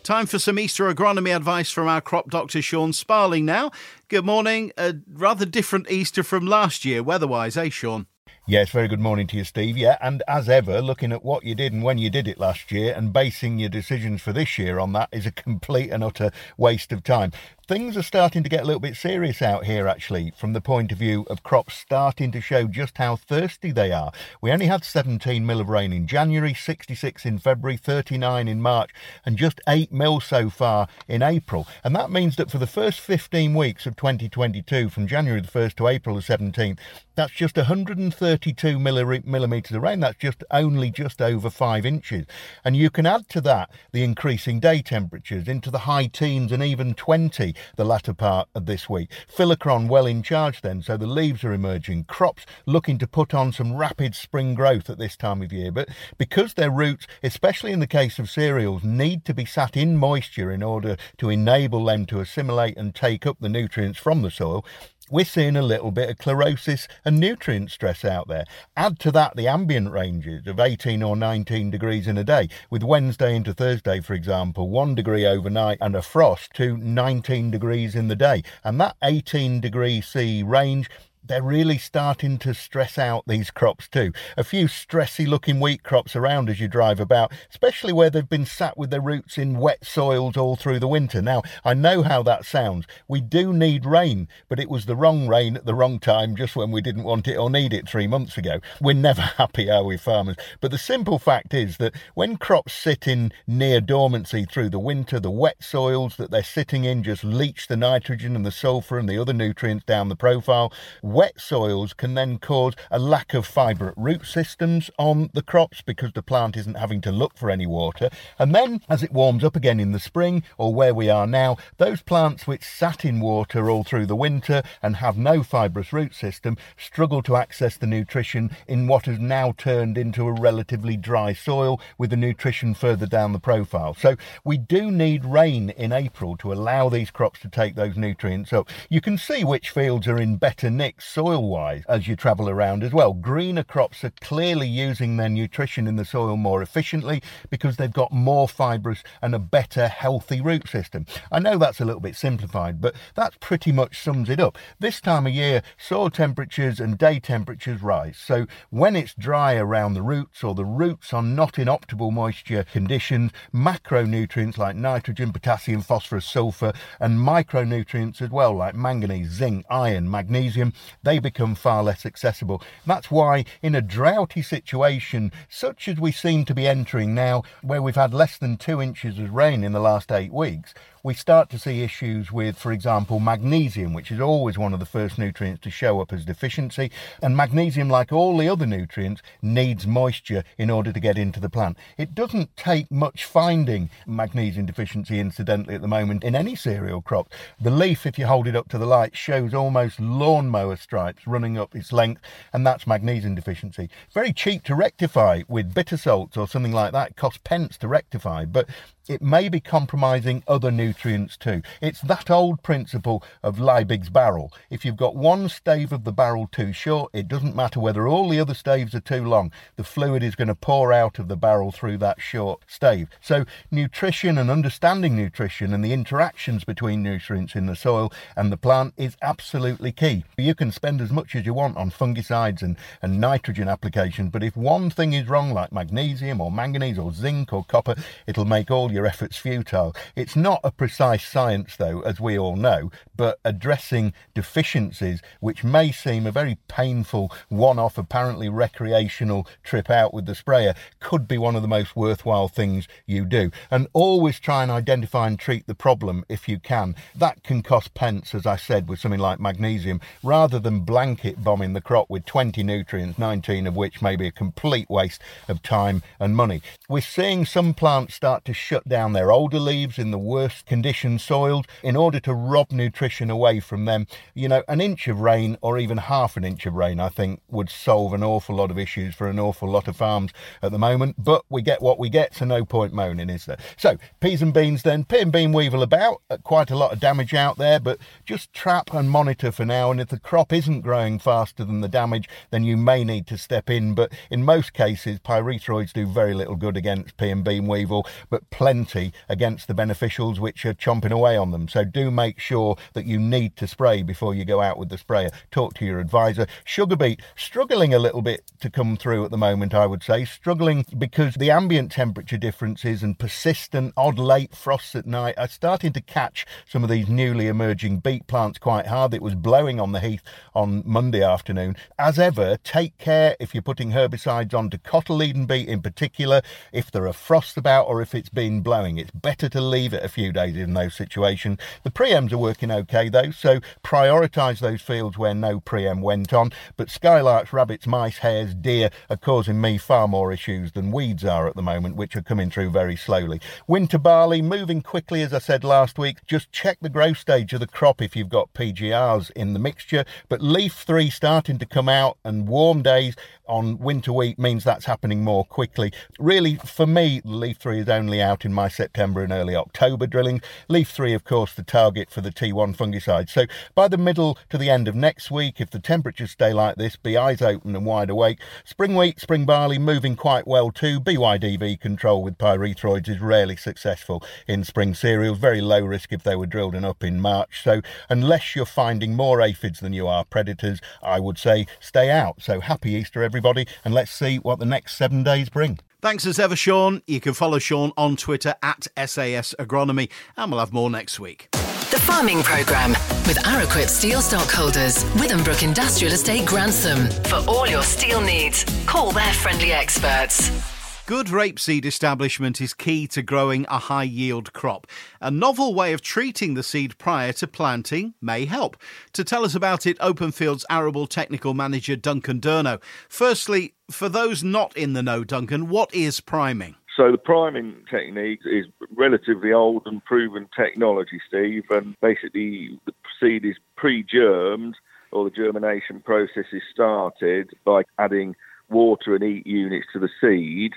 Time 0.03 0.26
for 0.26 0.38
some 0.38 0.58
Easter 0.61 0.94
agronomy 0.94 1.35
advice 1.35 1.73
from 1.73 1.88
our 1.88 2.00
crop 2.00 2.31
doctor 2.31 2.62
Sean 2.62 2.93
Sparling 2.93 3.44
now. 3.44 3.73
Good 4.06 4.25
morning. 4.25 4.70
A 4.79 4.94
rather 5.12 5.44
different 5.44 5.91
Easter 5.91 6.23
from 6.23 6.47
last 6.47 6.85
year, 6.85 7.03
weather-wise, 7.03 7.56
eh, 7.56 7.70
Sean? 7.70 8.06
Yes, 8.49 8.70
very 8.70 8.87
good 8.87 9.00
morning 9.00 9.26
to 9.26 9.38
you, 9.38 9.43
Steve. 9.43 9.76
Yeah, 9.76 9.99
and 10.00 10.23
as 10.29 10.49
ever, 10.49 10.81
looking 10.81 11.11
at 11.11 11.25
what 11.25 11.43
you 11.43 11.56
did 11.56 11.73
and 11.73 11.82
when 11.82 11.99
you 11.99 12.11
did 12.11 12.29
it 12.29 12.38
last 12.38 12.70
year 12.70 12.94
and 12.94 13.12
basing 13.12 13.59
your 13.59 13.69
decisions 13.69 14.23
for 14.23 14.32
this 14.32 14.56
year 14.56 14.79
on 14.79 14.93
that 14.93 15.09
is 15.11 15.26
a 15.26 15.32
complete 15.32 15.91
and 15.91 16.05
utter 16.05 16.31
waste 16.56 16.93
of 16.93 17.02
time 17.02 17.32
things 17.69 17.97
are 17.97 18.03
starting 18.03 18.45
to 18.45 18.49
get 18.49 18.63
a 18.63 18.65
little 18.65 18.81
bit 18.81 18.95
serious 18.95 19.43
out 19.43 19.65
here, 19.65 19.89
actually, 19.89 20.33
from 20.37 20.53
the 20.53 20.61
point 20.61 20.93
of 20.93 20.99
view 20.99 21.27
of 21.29 21.43
crops 21.43 21.75
starting 21.75 22.31
to 22.31 22.41
show 22.41 22.69
just 22.69 22.97
how 22.99 23.17
thirsty 23.17 23.73
they 23.73 23.91
are. 23.91 24.13
We 24.41 24.53
only 24.53 24.67
had 24.67 24.85
17 24.85 25.45
mil 25.45 25.61
of 25.61 25.69
rain 25.69 25.93
in 25.93 26.07
January, 26.07 26.55
66 26.55 27.27
in 27.27 27.39
February, 27.39 27.77
39 27.77 28.47
in 28.47 28.63
March, 28.63 28.91
and 29.25 29.37
just 29.37 29.61
8 29.67 29.91
mil 29.91 30.21
so 30.21 30.49
far 30.49 30.87
in 31.09 31.23
April. 31.23 31.67
And 31.83 31.95
that 31.97 32.11
means 32.11 32.37
that 32.37 32.53
for 32.53 32.59
the 32.59 32.69
first 32.69 33.01
15 33.01 33.55
weeks 33.55 33.85
of 33.85 33.97
2022, 33.97 34.89
from 34.89 35.09
January 35.09 35.41
the 35.41 35.49
1st 35.49 35.75
to 35.77 35.89
April 35.89 36.15
the 36.15 36.23
17th, 36.23 36.79
that's 37.17 37.33
just 37.33 37.57
132 37.57 38.79
millimetres 38.79 39.75
of 39.75 39.83
rain. 39.83 40.01
That's 40.01 40.19
just 40.19 40.45
only 40.51 40.91
just 40.91 41.21
over 41.21 41.49
five 41.51 41.85
inches. 41.87 42.27
And 42.62 42.77
you 42.77 42.91
can 42.91 43.07
add 43.07 43.29
to 43.31 43.41
that 43.41 43.71
the 43.93 44.05
increasing 44.05 44.61
day 44.61 44.83
temperatures 44.83 45.49
into 45.49 45.71
the 45.71 45.79
high 45.79 46.07
teens 46.07 46.53
and 46.53 46.62
even 46.62 46.95
20 46.95 47.55
the 47.76 47.85
latter 47.85 48.14
part 48.14 48.49
of 48.55 48.67
this 48.67 48.88
week. 48.88 49.11
Phyllochron 49.35 49.88
well 49.88 50.06
in 50.06 50.23
charge 50.23 50.61
then, 50.61 50.82
so 50.82 50.97
the 50.97 51.06
leaves 51.06 51.44
are 51.44 51.53
emerging. 51.53 52.05
Crops 52.05 52.44
looking 52.67 52.99
to 52.99 53.06
put 53.06 53.35
on 53.35 53.53
some 53.53 53.76
rapid 53.76 54.14
spring 54.14 54.55
growth 54.55 54.88
at 54.91 54.99
this 54.99 55.17
time 55.17 55.43
of 55.43 55.53
year, 55.53 55.70
but 55.70 55.88
because 56.19 56.55
their 56.55 56.70
roots, 56.70 57.06
especially 57.23 57.73
in 57.73 57.81
the 57.81 57.87
case 57.87 58.19
of 58.19 58.31
cereals, 58.31 58.85
need 58.85 59.25
to 59.25 59.35
be 59.35 59.44
sat 59.44 59.76
in 59.76 59.97
moisture 59.97 60.50
in 60.50 60.62
order 60.62 60.97
to 61.19 61.31
enable 61.31 61.85
them 61.85 62.06
to 62.06 62.20
assimilate 62.20 62.76
and 62.76 62.94
take 62.94 63.26
up 63.26 63.37
the 63.41 63.49
nutrients 63.49 63.99
from 63.99 64.23
the 64.23 64.31
soil, 64.31 64.64
we're 65.11 65.25
seeing 65.25 65.56
a 65.56 65.62
little 65.62 65.91
bit 65.91 66.11
of 66.11 66.19
chlorosis 66.19 66.88
and 67.05 67.20
nutrient 67.20 67.70
stress 67.70 68.05
out 68.05 68.29
there. 68.29 68.44
Add 68.76 68.99
to 69.00 69.12
that 69.12 69.37
the 69.37 69.47
ambient 69.47 69.93
ranges 69.93 70.47
of 70.47 70.58
18 70.58 71.03
or 71.03 71.17
19 71.17 71.70
degrees 71.70 72.06
in 72.06 72.19
a 72.19 72.25
day, 72.25 72.49
with 72.70 72.82
Wednesday 72.82 73.37
into 73.37 73.55
Thursday, 73.55 74.00
for 74.00 74.14
example, 74.14 74.69
one 74.69 74.94
degree 74.94 75.25
overnight 75.25 75.79
and 75.81 75.94
a 75.94 76.03
frost 76.03 76.53
to 76.55 76.76
19 76.76 77.50
degrees 77.50 77.94
in 77.94 78.08
the 78.08 78.17
day. 78.17 78.43
And 78.64 78.81
that 78.81 78.97
18 79.03 79.61
degree 79.61 80.00
C 80.00 80.43
range 80.43 80.91
they're 81.28 81.43
really 81.43 81.78
starting 81.78 82.38
to 82.38 82.55
stress 82.55 82.99
out 82.99 83.25
these 83.26 83.50
crops 83.50 83.88
too. 83.88 84.12
A 84.37 84.44
few 84.44 84.67
stressy 84.67 85.26
looking 85.26 85.61
wheat 85.61 85.82
crops 85.82 86.14
around 86.14 86.49
as 86.49 86.61
you 86.61 86.69
drive 86.69 87.00
about, 87.00 87.32
especially 87.50 87.93
where 87.93 88.11
they've 88.11 88.28
been 88.28 88.46
sat 88.46 88.76
with 88.76 88.90
their 88.90 89.00
roots 89.00 89.38
in 89.38 89.58
wet 89.58 89.84
soils 89.84 90.37
all 90.37 90.56
through 90.56 90.78
the 90.78 90.88
winter. 90.88 91.20
Now, 91.20 91.43
I 91.64 91.75
know 91.75 92.02
how 92.02 92.23
that 92.25 92.44
sounds. 92.44 92.87
We 93.08 93.20
do 93.20 93.52
need 93.52 93.84
rain, 93.84 94.28
but 94.49 94.61
it 94.61 94.70
was 94.70 94.87
the 94.87 94.96
wrong 94.96 95.26
rain 95.26 95.56
at 95.56 95.67
the 95.67 95.75
wrong 95.75 95.99
time 95.99 96.37
just 96.37 96.56
when 96.56 96.70
we 96.70 96.81
didn't 96.81 97.05
want 97.05 97.28
it 97.28 97.37
or 97.37 97.50
need 97.50 97.73
it 97.73 97.88
three 97.88 98.06
months 98.06 98.38
ago. 98.38 98.61
We're 98.81 98.94
never 98.94 99.20
happy, 99.38 99.70
are 99.70 99.84
we, 99.84 99.96
farmers? 99.96 100.37
But 100.61 100.70
the 100.70 100.78
simple 100.78 101.19
fact 101.19 101.55
is 101.55 101.78
that 101.78 101.94
when 102.14 102.37
crops 102.37 102.73
sit 102.73 103.06
in 103.06 103.32
near 103.46 103.81
dormancy 103.81 104.44
through 104.44 104.70
the 104.70 104.78
winter, 104.78 105.20
the 105.20 105.31
wet 105.31 105.62
soils 105.62 106.17
that 106.17 106.31
they're 106.31 106.43
sitting 106.43 106.84
in 106.84 107.02
just 107.02 107.25
leach 107.25 107.69
the 107.69 107.76
nitrogen 107.76 108.37
and 108.37 108.44
the 108.44 108.50
sulphur 108.50 108.99
and 108.99 109.08
the 109.08 109.19
other 109.19 109.32
nutrients 109.32 109.84
down 109.84 110.08
the 110.08 110.17
profile 110.17 110.73
wet 111.17 111.41
soils 111.41 111.95
can 111.95 112.13
then 112.13 112.37
cause 112.39 112.75
a 112.91 112.99
lack 112.99 113.33
of 113.33 113.47
fibrous 113.47 113.95
root 113.97 114.27
systems 114.27 114.91
on 114.99 115.31
the 115.33 115.41
crops 115.41 115.81
because 115.81 116.13
the 116.13 116.23
plant 116.23 116.59
isn't 116.59 116.77
having 116.77 117.01
to 117.01 117.11
look 117.11 117.39
for 117.39 117.49
any 117.49 117.67
water. 117.67 118.11
And 118.39 118.55
then, 118.55 118.83
as 118.87 119.03
it 119.03 119.15
warms 119.15 119.43
up 119.43 119.57
again 119.57 119.81
in 119.81 119.93
the 119.93 119.99
spring, 119.99 120.43
or 120.59 120.75
where 120.75 120.93
we 120.93 121.09
are 121.09 121.27
now, 121.27 121.57
those 121.79 122.02
plants 122.02 122.47
which 122.47 122.62
sat 122.62 123.02
in 123.02 123.19
water 123.19 123.71
all 123.71 123.83
through 123.83 124.05
the 124.05 124.14
winter 124.14 124.62
and 124.83 124.97
have 124.97 125.17
no 125.17 125.43
fibrous 125.43 125.90
root 125.90 126.14
system 126.14 126.59
struggle 126.76 127.23
to 127.23 127.37
access 127.37 127.79
the 127.79 127.87
nutrition 127.87 128.55
in 128.69 128.87
what 128.87 129.07
has 129.07 129.19
now 129.19 129.55
turned 129.57 129.97
into 129.97 130.29
a 130.29 130.38
relatively 130.38 130.99
dry 130.99 131.33
soil 131.33 131.81
with 131.97 132.11
the 132.11 132.17
nutrition 132.19 132.75
further 132.75 133.07
down 133.07 133.33
the 133.33 133.38
profile. 133.38 133.95
So 133.95 134.17
we 134.45 134.59
do 134.59 134.90
need 134.90 135.25
rain 135.25 135.71
in 135.71 135.93
April 135.93 136.37
to 136.37 136.52
allow 136.52 136.90
these 136.90 137.11
crops 137.11 137.40
to 137.40 137.49
take 137.49 137.75
those 137.75 137.97
nutrients 137.97 138.52
up. 138.52 138.69
You 138.90 139.00
can 139.00 139.17
see 139.17 139.45
which 139.45 139.71
fields 139.71 140.07
are 140.07 140.21
in 140.21 140.37
better 140.37 140.69
nick 140.69 141.00
soil 141.07 141.49
wise 141.49 141.85
as 141.89 142.09
you 142.09 142.17
travel 142.17 142.49
around 142.49 142.83
as 142.83 142.93
well. 142.93 143.13
Greener 143.13 143.63
crops 143.63 144.05
are 144.05 144.13
clearly 144.21 144.69
using 144.69 145.17
their 145.17 145.29
nutrition 145.29 145.87
in 145.87 145.97
the 145.97 146.05
soil 146.05 146.37
more 146.37 146.63
efficiently 146.63 147.23
because 147.51 147.77
they've 147.77 147.93
got 147.93 148.13
more 148.13 148.49
fibrous 148.49 149.03
and 149.23 149.35
a 149.35 149.39
better 149.39 149.89
healthy 149.89 150.41
root 150.41 150.69
system. 150.69 151.07
I 151.31 151.39
know 151.39 151.59
that's 151.59 151.81
a 151.81 151.85
little 151.85 152.01
bit 152.01 152.17
simplified, 152.17 152.81
but 152.81 152.95
that 153.15 153.39
pretty 153.41 153.73
much 153.73 154.03
sums 154.03 154.29
it 154.29 154.41
up. 154.41 154.59
This 154.79 155.01
time 155.01 155.27
of 155.27 155.33
year, 155.33 155.63
soil 155.79 156.11
temperatures 156.11 156.81
and 156.81 156.99
day 156.99 157.21
temperatures 157.21 157.83
rise. 157.83 158.17
So 158.19 158.47
when 158.71 158.97
it's 158.97 159.15
dry 159.15 159.55
around 159.55 159.95
the 159.95 160.03
roots 160.03 160.43
or 160.43 160.55
the 160.55 160.65
roots 160.65 161.13
are 161.13 161.23
not 161.23 161.59
in 161.59 161.69
optimal 161.69 162.13
moisture 162.13 162.65
conditions, 162.65 163.33
macronutrients 163.55 164.59
like 164.59 164.77
nitrogen, 164.77 165.33
potassium, 165.33 165.83
phosphorus, 165.83 166.27
sulfur, 166.27 166.73
and 167.01 167.19
micronutrients 167.19 168.21
as 168.21 168.31
well, 168.31 168.55
like 168.55 168.75
manganese, 168.75 169.31
zinc, 169.31 169.65
iron, 169.71 170.11
magnesium, 170.11 170.73
they 171.02 171.19
become 171.19 171.55
far 171.55 171.83
less 171.83 172.07
accessible. 172.07 172.62
That's 172.87 173.11
why, 173.11 173.45
in 173.62 173.75
a 173.75 173.81
droughty 173.81 174.43
situation, 174.43 175.33
such 175.49 175.88
as 175.88 175.99
we 175.99 176.12
seem 176.12 176.45
to 176.47 176.55
be 176.55 176.66
entering 176.66 177.14
now, 177.14 177.43
where 177.62 177.83
we've 177.83 177.95
had 177.95 178.14
less 178.14 178.37
than 178.38 178.57
two 178.57 178.81
inches 178.81 179.19
of 179.19 179.35
rain 179.35 179.64
in 179.64 179.73
the 179.73 179.81
last 179.81 180.12
eight 180.12 180.33
weeks, 180.33 180.75
we 181.07 181.15
start 181.15 181.49
to 181.49 181.57
see 181.57 181.85
issues 181.85 182.33
with, 182.33 182.59
for 182.59 182.73
example, 182.73 183.21
magnesium, 183.21 183.93
which 183.93 184.11
is 184.11 184.19
always 184.19 184.59
one 184.59 184.75
of 184.75 184.81
the 184.81 184.85
first 184.85 185.19
nutrients 185.19 185.61
to 185.61 185.71
show 185.71 186.01
up 186.01 186.13
as 186.13 186.25
deficiency. 186.25 186.91
And 187.23 187.37
magnesium, 187.37 187.89
like 187.89 188.11
all 188.11 188.37
the 188.37 188.49
other 188.49 188.67
nutrients, 188.67 189.23
needs 189.41 189.87
moisture 189.87 190.43
in 190.59 190.69
order 190.69 190.93
to 190.93 190.99
get 190.99 191.17
into 191.17 191.39
the 191.39 191.49
plant. 191.49 191.79
It 191.97 192.13
doesn't 192.13 192.57
take 192.57 192.91
much 192.91 193.25
finding 193.25 193.89
magnesium 194.05 194.67
deficiency, 194.67 195.21
incidentally, 195.21 195.77
at 195.77 195.81
the 195.81 195.87
moment 195.87 196.25
in 196.25 196.35
any 196.35 196.57
cereal 196.57 197.03
crop. 197.03 197.29
The 197.61 197.71
leaf, 197.71 198.05
if 198.05 198.19
you 198.19 198.27
hold 198.27 198.49
it 198.49 198.57
up 198.57 198.69
to 198.71 198.79
the 198.79 198.85
light, 198.85 199.17
shows 199.17 199.55
almost 199.55 200.01
lawnmower 200.01 200.75
stripes 200.75 201.25
running 201.25 201.57
up 201.57 201.77
its 201.77 201.93
length, 201.93 202.21
and 202.53 202.67
that's 202.67 202.85
magnesium 202.85 203.37
deficiency. 203.37 203.91
Very 204.13 204.33
cheap 204.33 204.65
to 204.65 204.75
rectify 204.75 205.43
with 205.47 205.73
bitter 205.73 205.99
salts 205.99 206.37
or 206.37 206.49
something 206.49 206.73
like 206.73 206.91
that. 206.91 207.11
It 207.11 207.17
costs 207.17 207.39
pence 207.45 207.79
to 207.79 207.87
rectify, 207.87 208.45
but 208.45 208.69
it 209.09 209.23
may 209.23 209.49
be 209.49 209.61
compromising 209.61 210.43
other 210.49 210.71
nutrients 210.71 211.37
too. 211.37 211.63
It's 211.81 212.01
that 212.03 212.31
old 212.31 212.63
principle 212.63 213.23
of 213.43 213.57
Liebig's 213.57 214.11
barrel. 214.11 214.53
If 214.71 214.85
you've 214.85 214.97
got 214.97 215.15
one 215.15 215.49
stave 215.49 215.93
of 215.93 216.05
the 216.05 216.13
barrel 216.13 216.49
too 216.51 216.73
short, 216.73 217.11
it 217.15 217.29
doesn't 217.29 217.55
matter 217.55 217.79
whether 217.81 218.09
all 218.09 218.29
the 218.29 218.41
other 218.41 218.55
staves 218.55 218.95
are 218.95 219.01
too 219.01 219.25
long. 219.25 219.53
The 219.77 219.85
fluid 219.85 220.23
is 220.23 220.35
going 220.35 220.49
to 220.49 220.55
pour 220.55 220.93
out 220.93 221.19
of 221.19 221.29
the 221.29 221.37
barrel 221.37 221.71
through 221.71 221.99
that 221.99 222.21
short 222.21 222.63
stave. 222.67 223.09
So 223.21 223.45
nutrition 223.71 224.39
and 224.39 224.51
understanding 224.51 225.17
nutrition 225.17 225.73
and 225.73 225.85
the 225.85 225.93
interactions 225.93 226.65
between 226.65 227.03
nutrients 227.03 227.55
in 227.55 227.67
the 227.67 227.77
soil 227.77 228.13
and 228.37 228.51
the 228.51 228.57
plant 228.57 228.95
is 228.97 229.17
absolutely 229.23 229.93
key. 229.93 230.25
You 230.37 230.55
can 230.55 230.73
spend 230.73 231.01
as 231.01 231.13
much 231.13 231.35
as 231.35 231.47
you 231.47 231.55
want 231.55 231.77
on 231.77 231.91
fungicides 231.91 232.63
and, 232.63 232.77
and 233.03 233.21
nitrogen 233.21 233.69
applications, 233.69 234.31
but 234.31 234.43
if 234.43 234.57
one 234.57 234.91
thing 234.91 235.13
is 235.13 235.29
wrong, 235.29 235.53
like 235.53 235.73
magnesium 235.73 236.41
or 236.41 236.51
manganese 236.51 236.99
or 236.99 237.13
zinc 237.13 237.53
or 237.53 237.65
copper, 237.65 237.95
it'll 238.27 238.45
make 238.45 238.71
all 238.71 238.91
your 238.97 239.07
efforts 239.07 239.37
futile. 239.37 239.95
It's 240.17 240.35
not 240.35 240.61
a 240.65 240.73
precise 240.73 241.25
science, 241.25 241.76
though, 241.76 242.00
as 242.00 242.19
we 242.19 242.38
all 242.38 242.57
know, 242.57 242.91
but 243.15 243.38
addressing 243.45 244.15
deficiencies, 244.35 245.21
which 245.41 245.62
may 245.62 245.93
seem 245.93 246.26
a 246.26 246.33
very 246.33 246.59
painful 246.67 247.31
one 247.49 247.79
off, 247.79 247.99
apparently 247.99 248.49
recreational 248.49 249.47
trip 249.62 249.91
out 249.91 250.15
with 250.15 250.26
the 250.26 250.35
sprayer, 250.35 250.75
could 250.99 251.29
be 251.29 251.38
one 251.38 251.55
of 251.55 251.62
the 251.62 251.69
most 251.69 251.95
worthwhile 251.95 252.49
things 252.49 252.88
you 253.07 253.26
do. 253.26 253.50
And 253.71 253.87
always 253.93 254.41
try 254.41 254.62
and 254.62 254.73
identify 254.73 255.26
and 255.26 255.38
treat 255.38 255.67
the 255.67 255.75
problem 255.75 256.25
if 256.29 256.49
you 256.49 256.59
can. 256.59 256.97
That 257.15 257.43
can 257.45 257.62
cost 257.62 257.95
pence, 257.95 258.35
as 258.35 258.47
I 258.47 258.57
said, 258.57 258.88
with 258.88 258.99
something 258.99 259.21
like 259.21 259.38
magnesium, 259.38 260.00
rather 260.23 260.59
than 260.59 260.81
blanket 260.81 261.45
bombing 261.45 261.75
the 261.75 261.81
crop 261.83 262.09
with 262.09 262.25
20 262.25 262.62
nutrients, 262.62 263.19
19 263.19 263.67
of 263.67 263.76
which 263.76 264.00
may 264.00 264.17
be 264.17 264.26
a 264.26 264.33
complete 264.33 264.88
waste 264.88 265.21
of 265.49 265.62
time 265.62 266.03
and 266.19 266.35
money. 266.35 266.62
We're 266.88 267.03
seeing 267.03 267.45
some 267.45 267.75
plants 267.75 268.15
start 268.15 268.45
to 268.47 268.55
shut 268.55 268.86
down 268.88 269.12
their 269.12 269.33
older 269.33 269.59
leaves 269.59 269.99
in 269.99 270.11
the 270.11 270.19
worst 270.19 270.66
condition 270.66 271.19
soils 271.19 271.64
in 271.83 271.97
order 271.97 272.21
to 272.21 272.35
rob 272.35 272.71
nutrition 272.71 273.31
away 273.31 273.61
from 273.61 273.85
them. 273.85 274.07
You 274.35 274.49
know, 274.49 274.62
an 274.69 274.81
inch 274.81 275.09
of 275.09 275.21
rain 275.21 275.59
or 275.61 275.78
even 275.78 275.99
half 275.99 276.37
an 276.37 276.45
inch 276.45 276.66
of 276.66 276.75
rain, 276.75 277.00
I 277.00 277.09
think, 277.09 277.40
would 277.50 277.69
solve 277.69 278.12
an 278.12 278.23
awful 278.23 278.57
lot 278.57 278.71
of 278.71 278.78
issues 278.78 279.14
for 279.14 279.28
an 279.28 279.40
awful 279.40 279.69
lot 279.69 279.88
of 279.88 279.97
farms 279.97 280.33
at 280.62 280.73
the 280.73 280.78
moment. 280.78 281.16
But 281.19 281.45
we 281.49 281.62
get 281.62 281.83
what 281.83 281.99
we 281.99 282.09
get, 282.09 282.35
so 282.35 282.45
no 282.45 282.64
point 282.64 282.93
moaning, 282.93 283.31
is 283.31 283.47
there? 283.47 283.59
So, 283.76 283.99
peas 284.21 284.43
and 284.43 284.55
beans 284.55 284.83
then. 284.83 285.05
Pea 285.05 285.21
and 285.21 285.33
bean 285.33 285.52
weevil 285.52 285.83
about, 285.83 286.23
uh, 286.31 286.37
quite 286.38 286.71
a 286.71 286.76
lot 286.76 286.93
of 286.93 287.00
damage 287.00 287.35
out 287.35 287.59
there, 287.59 287.81
but 287.81 287.99
just 288.25 288.52
trap 288.52 288.93
and 288.95 289.11
monitor 289.11 289.50
for 289.50 289.64
now. 289.64 289.90
And 289.90 290.00
if 290.00 290.09
the 290.09 290.21
crop 290.21 290.52
isn't 290.52 290.83
growing 290.83 291.19
faster 291.19 291.64
than 291.64 291.81
the 291.81 291.88
damage, 291.88 292.28
then 292.50 292.64
you 292.64 292.76
may 292.76 293.05
need 293.05 293.26
to 293.28 293.38
step 293.38 293.69
in. 293.69 293.95
But 293.95 294.12
in 294.31 294.45
most 294.45 294.73
cases, 294.73 295.19
pyrethroids 295.19 295.93
do 295.93 296.07
very 296.07 296.35
little 296.35 296.57
good 296.57 296.76
against 296.76 297.16
pea 297.16 297.31
and 297.31 297.45
bean 297.45 297.66
weevil, 297.66 298.07
but 298.31 298.49
plenty 298.50 298.75
plenty 298.76 299.11
against 299.30 299.68
the 299.68 299.75
beneficials 299.75 300.38
which 300.38 300.66
are 300.66 300.75
chomping 300.75 301.11
away 301.11 301.35
on 301.35 301.50
them. 301.50 301.66
So 301.66 301.83
do 301.83 302.11
make 302.11 302.38
sure 302.38 302.76
that 302.92 303.06
you 303.06 303.18
need 303.18 303.56
to 303.56 303.66
spray 303.66 304.02
before 304.02 304.35
you 304.35 304.45
go 304.45 304.61
out 304.61 304.76
with 304.76 304.90
the 304.90 304.99
sprayer. 304.99 305.30
Talk 305.50 305.73
to 305.75 305.87
your 305.87 305.99
advisor. 305.99 306.47
Sugar 306.62 306.95
beet, 306.95 307.23
struggling 307.37 307.95
a 307.95 307.99
little 307.99 308.21
bit 308.21 308.52
to 308.61 308.68
come 308.68 308.99
through 308.99 309.25
at 309.25 309.30
the 309.30 309.38
moment, 309.38 309.73
I 309.73 309.87
would 309.87 310.02
say. 310.02 310.26
Struggling 310.26 310.85
because 310.99 311.37
the 311.37 311.50
ambient 311.50 311.90
temperature 311.90 312.37
differences 312.37 313.02
and 313.02 313.18
persistent 313.18 313.95
odd 313.97 314.18
late 314.18 314.54
frosts 314.54 314.95
at 314.95 315.06
night 315.06 315.38
are 315.38 315.49
starting 315.49 315.95
to 315.95 316.02
catch 316.02 316.45
some 316.68 316.85
of 316.85 316.90
these 316.90 317.09
newly 317.09 317.47
emerging 317.47 318.00
beet 318.00 318.26
plants 318.26 318.59
quite 318.59 318.88
hard. 318.88 319.14
It 319.14 319.23
was 319.23 319.35
blowing 319.35 319.80
on 319.80 319.92
the 319.92 320.00
heath 320.00 320.23
on 320.54 320.83
Monday 320.85 321.23
afternoon. 321.23 321.76
As 321.99 322.18
ever, 322.18 322.59
take 322.62 322.99
care 322.99 323.37
if 323.40 323.54
you're 323.54 323.62
putting 323.62 323.92
herbicides 323.92 324.52
onto 324.52 324.76
cotyledon 324.76 325.47
beet 325.47 325.66
in 325.66 325.80
particular, 325.80 326.42
if 326.75 326.90
there 326.90 327.06
are 327.06 327.14
frosts 327.14 327.56
about 327.56 327.85
or 327.85 328.02
if 328.02 328.14
it's 328.14 328.28
been 328.28 328.65
blowing. 328.66 328.99
It's 328.99 329.12
better 329.12 329.49
to 329.49 329.61
leave 329.61 329.94
it 329.94 330.02
a 330.02 330.08
few 330.08 330.32
days 330.32 330.56
in 330.56 330.75
those 330.75 330.96
situations. 330.96 331.58
The 331.85 331.90
preems 331.92 332.32
are 332.32 332.38
working 332.38 332.73
okay 332.73 333.08
though, 333.08 333.30
so 333.30 333.61
prioritise 333.85 334.58
those 334.58 334.82
fields 334.82 335.16
where 335.16 335.37
no 335.37 335.61
preem 335.61 336.00
went 336.00 336.32
on. 336.32 336.50
But 336.76 336.88
skylarks, 336.88 337.52
rabbits, 337.52 337.87
mice, 337.87 338.18
hares, 338.18 338.56
deer 338.56 338.90
are 339.08 339.16
causing 339.16 339.61
me 339.61 339.78
far 339.78 340.08
more 340.08 340.32
issues 340.32 340.73
than 340.73 340.90
weeds 340.90 341.25
are 341.25 341.46
at 341.46 341.54
the 341.54 341.62
moment, 341.62 341.94
which 341.94 342.16
are 342.16 342.23
coming 342.23 342.50
through 342.50 342.70
very 342.70 342.96
slowly. 342.96 343.40
Winter 343.68 343.99
barley 343.99 344.42
moving 344.42 344.82
quickly, 344.82 345.23
as 345.23 345.32
I 345.32 345.38
said 345.38 345.62
last 345.62 345.96
week. 345.96 346.26
Just 346.26 346.50
check 346.50 346.78
the 346.80 346.88
growth 346.88 347.18
stage 347.18 347.52
of 347.52 347.61
the 347.61 347.68
crop 347.68 348.02
if 348.02 348.16
you've 348.16 348.28
got 348.28 348.52
PGRs 348.52 349.30
in 349.37 349.52
the 349.52 349.61
mixture. 349.61 350.04
But 350.28 350.42
leaf 350.42 350.73
three 350.73 351.08
starting 351.08 351.58
to 351.58 351.66
come 351.66 351.88
out 351.88 352.18
and 352.25 352.49
warm 352.49 352.82
days 352.82 353.14
on 353.49 353.78
winter 353.78 354.12
wheat 354.12 354.40
means 354.40 354.64
that's 354.64 354.87
happening 354.87 355.23
more 355.23 355.44
quickly. 355.44 355.92
Really, 356.18 356.56
for 356.56 356.87
me, 356.87 357.20
leaf 357.25 357.58
three 357.58 357.80
is 357.80 357.88
only 357.88 358.20
out 358.20 358.44
in 358.44 358.52
my 358.57 358.67
September 358.69 359.23
and 359.23 359.33
early 359.33 359.55
October 359.55 360.09
drilling. 360.09 360.43
Leaf 360.67 360.91
three, 360.91 361.13
of 361.13 361.23
course, 361.23 361.53
the 361.53 361.63
target 361.63 362.11
for 362.11 362.23
the 362.23 362.33
T1 362.33 362.77
fungicide. 362.77 363.31
So 363.31 363.45
by 363.77 363.87
the 363.87 363.99
middle 363.99 364.37
to 364.51 364.59
the 364.59 364.71
end 364.71 364.89
of 364.89 364.97
next 364.97 365.31
week, 365.31 365.61
if 365.61 365.71
the 365.71 365.79
temperatures 365.79 366.33
stay 366.33 366.53
like 366.53 366.77
this, 366.77 366.97
be 366.97 367.17
eyes 367.17 367.43
open 367.43 367.77
and 367.77 367.87
wide 367.87 368.11
awake. 368.11 368.41
Spring 368.65 368.97
wheat, 368.97 369.21
spring 369.21 369.45
barley 369.45 369.79
moving 369.79 370.17
quite 370.17 370.49
well 370.49 370.73
too. 370.73 370.99
BYDV 370.99 371.79
control 371.79 372.23
with 372.23 372.39
pyrethroids 372.39 373.09
is 373.09 373.21
rarely 373.21 373.57
successful 373.57 374.25
in 374.49 374.65
spring 374.65 374.95
cereals. 374.95 375.39
Very 375.39 375.61
low 375.61 375.85
risk 375.85 376.13
if 376.13 376.23
they 376.23 376.35
were 376.35 376.47
drilled 376.47 376.75
and 376.75 376.87
up 376.87 377.05
in 377.05 377.21
March. 377.21 377.63
So 377.63 377.83
unless 378.09 378.57
you're 378.57 378.65
finding 378.65 379.15
more 379.15 379.41
aphids 379.43 379.81
than 379.81 379.93
you 379.93 380.09
are 380.09 380.25
predators, 380.25 380.81
I 381.03 381.21
would 381.21 381.39
say 381.39 381.67
stay 381.79 382.11
out. 382.11 382.41
So 382.41 382.61
happy 382.61 382.93
Easter, 382.93 383.23
everybody, 383.23 383.67
and 383.85 383.93
let's 383.93 384.11
see 384.11 384.39
what 384.39 384.59
the 384.59 384.65
next 384.65 384.97
seven 384.97 385.23
days 385.23 385.51
bring. 385.51 385.79
Thanks 386.07 386.25
as 386.25 386.39
ever, 386.39 386.55
Sean. 386.55 387.03
You 387.09 387.19
can 387.19 387.35
follow 387.35 387.59
Sean 387.59 387.91
on 387.97 388.15
Twitter 388.15 388.55
at 388.63 388.87
SAS 388.97 389.57
Agronomy, 389.59 390.09
and 390.37 390.53
we'll 390.53 390.61
have 390.61 390.73
more 390.73 390.89
next 390.89 391.19
week. 391.19 391.49
The 391.51 392.01
Farming 392.07 392.45
Programme 392.45 392.93
with 393.27 393.39
Araquip 393.39 393.89
Steel 393.89 394.21
Stockholders, 394.21 395.03
Withambrook 395.17 395.65
Industrial 395.65 396.13
Estate 396.13 396.47
Grantham. 396.47 397.09
For 397.25 397.45
all 397.51 397.67
your 397.67 397.83
steel 397.83 398.21
needs, 398.21 398.65
call 398.87 399.11
their 399.11 399.33
friendly 399.33 399.73
experts. 399.73 400.75
Good 401.07 401.29
rapeseed 401.29 401.85
establishment 401.85 402.61
is 402.61 402.75
key 402.75 403.07
to 403.09 403.23
growing 403.23 403.65
a 403.69 403.79
high 403.79 404.03
yield 404.03 404.53
crop. 404.53 404.89
A 405.21 405.31
novel 405.31 405.73
way 405.73 405.93
of 405.93 406.03
treating 406.03 406.55
the 406.55 406.65
seed 406.65 406.99
prior 406.99 407.33
to 407.35 407.47
planting 407.47 408.15
may 408.21 408.45
help. 408.45 408.77
To 409.13 409.23
tell 409.23 409.45
us 409.45 409.55
about 409.55 409.87
it, 409.87 409.97
Openfield's 410.01 410.67
arable 410.69 411.07
technical 411.07 411.55
manager 411.55 411.95
Duncan 411.95 412.41
Durno. 412.41 412.83
Firstly, 413.09 413.75
for 413.89 414.09
those 414.09 414.43
not 414.43 414.77
in 414.77 414.95
the 414.95 415.03
know, 415.03 415.23
Duncan, 415.23 415.69
what 415.69 415.95
is 415.95 416.21
priming? 416.21 416.75
So 416.97 417.13
the 417.13 417.19
priming 417.19 417.85
technique 417.89 418.41
is 418.45 418.67
relatively 418.97 419.53
old 419.53 419.83
and 419.87 420.05
proven 420.05 420.49
technology, 420.57 421.21
Steve, 421.29 421.67
and 421.71 421.95
basically 422.03 422.81
the 422.85 422.93
seed 423.21 423.45
is 423.45 423.55
pre-germed 423.77 424.75
or 425.13 425.23
the 425.23 425.31
germination 425.31 426.01
process 426.01 426.47
is 426.53 426.63
started 426.75 427.51
by 427.65 427.83
adding 427.97 428.35
water 428.69 429.15
and 429.15 429.23
heat 429.23 429.47
units 429.47 429.87
to 429.93 430.01
the 430.01 430.09
seed 430.21 430.73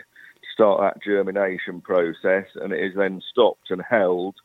start 0.60 0.82
that 0.82 1.02
germination 1.02 1.80
process, 1.80 2.46
and 2.56 2.74
it 2.74 2.84
is 2.84 2.94
then 2.96 3.22
stopped 3.32 3.72
and 3.72 3.82
held 3.90 4.36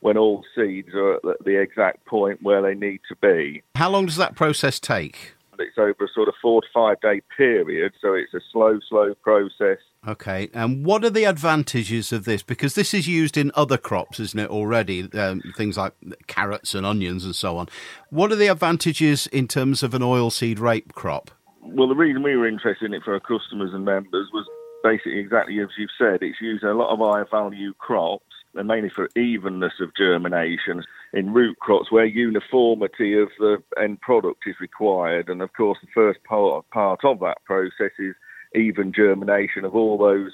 when 0.00 0.18
all 0.18 0.44
seeds 0.54 0.90
are 0.94 1.14
at 1.14 1.44
the 1.44 1.58
exact 1.58 2.04
point 2.04 2.42
where 2.42 2.60
they 2.60 2.74
need 2.74 3.00
to 3.08 3.16
be. 3.22 3.62
How 3.76 3.88
long 3.88 4.04
does 4.04 4.16
that 4.16 4.36
process 4.36 4.78
take? 4.78 5.32
It's 5.58 5.78
over 5.78 6.04
a 6.04 6.08
sort 6.12 6.28
of 6.28 6.34
four 6.42 6.60
to 6.60 6.66
five 6.74 7.00
day 7.00 7.22
period, 7.36 7.92
so 8.02 8.12
it's 8.12 8.34
a 8.34 8.40
slow, 8.52 8.80
slow 8.86 9.14
process. 9.22 9.78
Okay, 10.06 10.50
and 10.52 10.84
what 10.84 11.04
are 11.04 11.10
the 11.10 11.24
advantages 11.24 12.12
of 12.12 12.24
this? 12.24 12.42
Because 12.42 12.74
this 12.74 12.92
is 12.92 13.06
used 13.06 13.38
in 13.38 13.50
other 13.54 13.78
crops, 13.78 14.18
isn't 14.18 14.38
it, 14.38 14.50
already? 14.50 15.10
Um, 15.12 15.40
things 15.56 15.78
like 15.78 15.94
carrots 16.26 16.74
and 16.74 16.84
onions 16.84 17.24
and 17.24 17.34
so 17.34 17.56
on. 17.56 17.68
What 18.10 18.32
are 18.32 18.36
the 18.36 18.48
advantages 18.48 19.26
in 19.28 19.46
terms 19.46 19.82
of 19.82 19.94
an 19.94 20.02
oilseed 20.02 20.58
rape 20.58 20.92
crop? 20.94 21.30
Well, 21.62 21.88
the 21.88 21.94
reason 21.94 22.24
we 22.24 22.36
were 22.36 22.48
interested 22.48 22.86
in 22.86 22.94
it 22.94 23.04
for 23.04 23.14
our 23.14 23.20
customers 23.20 23.70
and 23.72 23.84
members 23.84 24.28
was 24.34 24.46
basically 24.82 25.18
exactly 25.18 25.60
as 25.60 25.68
you've 25.78 25.90
said, 25.98 26.22
it's 26.22 26.40
used 26.40 26.62
in 26.62 26.70
a 26.70 26.74
lot 26.74 26.92
of 26.92 26.98
high 26.98 27.24
value 27.30 27.74
crops 27.74 28.24
and 28.54 28.68
mainly 28.68 28.90
for 28.90 29.08
evenness 29.16 29.74
of 29.80 29.94
germination. 29.96 30.84
in 31.14 31.32
root 31.32 31.58
crops 31.58 31.92
where 31.92 32.04
uniformity 32.04 33.18
of 33.18 33.28
the 33.38 33.62
end 33.80 34.00
product 34.00 34.42
is 34.46 34.56
required. 34.60 35.28
And 35.28 35.42
of 35.42 35.52
course, 35.52 35.78
the 35.82 35.88
first 35.94 36.22
part, 36.24 36.68
part 36.70 37.04
of 37.04 37.20
that 37.20 37.38
process 37.44 37.92
is 37.98 38.14
even 38.54 38.92
germination 38.92 39.64
of 39.64 39.74
all 39.74 39.98
those 39.98 40.32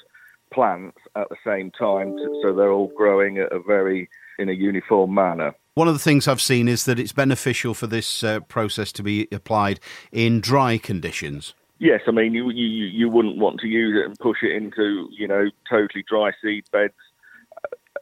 plants 0.52 0.98
at 1.16 1.28
the 1.28 1.36
same 1.44 1.70
time, 1.70 2.16
so 2.42 2.54
they're 2.54 2.72
all 2.72 2.92
growing 2.96 3.38
at 3.38 3.52
a 3.52 3.60
very 3.60 4.08
in 4.38 4.48
a 4.48 4.52
uniform 4.52 5.12
manner. 5.14 5.54
One 5.74 5.88
of 5.88 5.94
the 5.94 6.00
things 6.00 6.26
I've 6.26 6.40
seen 6.40 6.68
is 6.68 6.84
that 6.86 6.98
it's 6.98 7.12
beneficial 7.12 7.74
for 7.74 7.86
this 7.86 8.24
uh, 8.24 8.40
process 8.40 8.92
to 8.92 9.02
be 9.02 9.28
applied 9.30 9.80
in 10.10 10.40
dry 10.40 10.78
conditions. 10.78 11.54
Yes, 11.78 12.00
I 12.08 12.10
mean 12.10 12.34
you, 12.34 12.50
you 12.50 12.86
you 12.86 13.08
wouldn't 13.08 13.38
want 13.38 13.60
to 13.60 13.68
use 13.68 13.96
it 13.96 14.06
and 14.06 14.18
push 14.18 14.38
it 14.42 14.54
into 14.54 15.08
you 15.12 15.28
know 15.28 15.48
totally 15.68 16.04
dry 16.08 16.32
seed 16.42 16.64
beds 16.72 16.94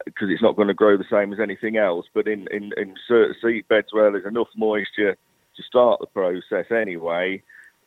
because 0.06 0.28
uh, 0.28 0.33
it's 0.33 0.42
not 0.42 0.56
going 0.56 0.68
to 0.68 0.75
grow 0.75 0.97
the 0.97 1.04
same 1.11 1.33
as 1.33 1.40
anything 1.40 1.76
else. 1.76 2.06
But 2.14 2.26
in, 2.26 2.47
in, 2.50 2.73
in 2.76 2.95
certain 3.06 3.35
seed 3.42 3.68
beds 3.68 3.88
where 3.92 4.11
there's 4.11 4.26
enough 4.26 4.49
moisture 4.56 5.16
to 5.56 5.62
start 5.62 6.00
the 6.00 6.06
process 6.06 6.66
anyway, 6.71 7.42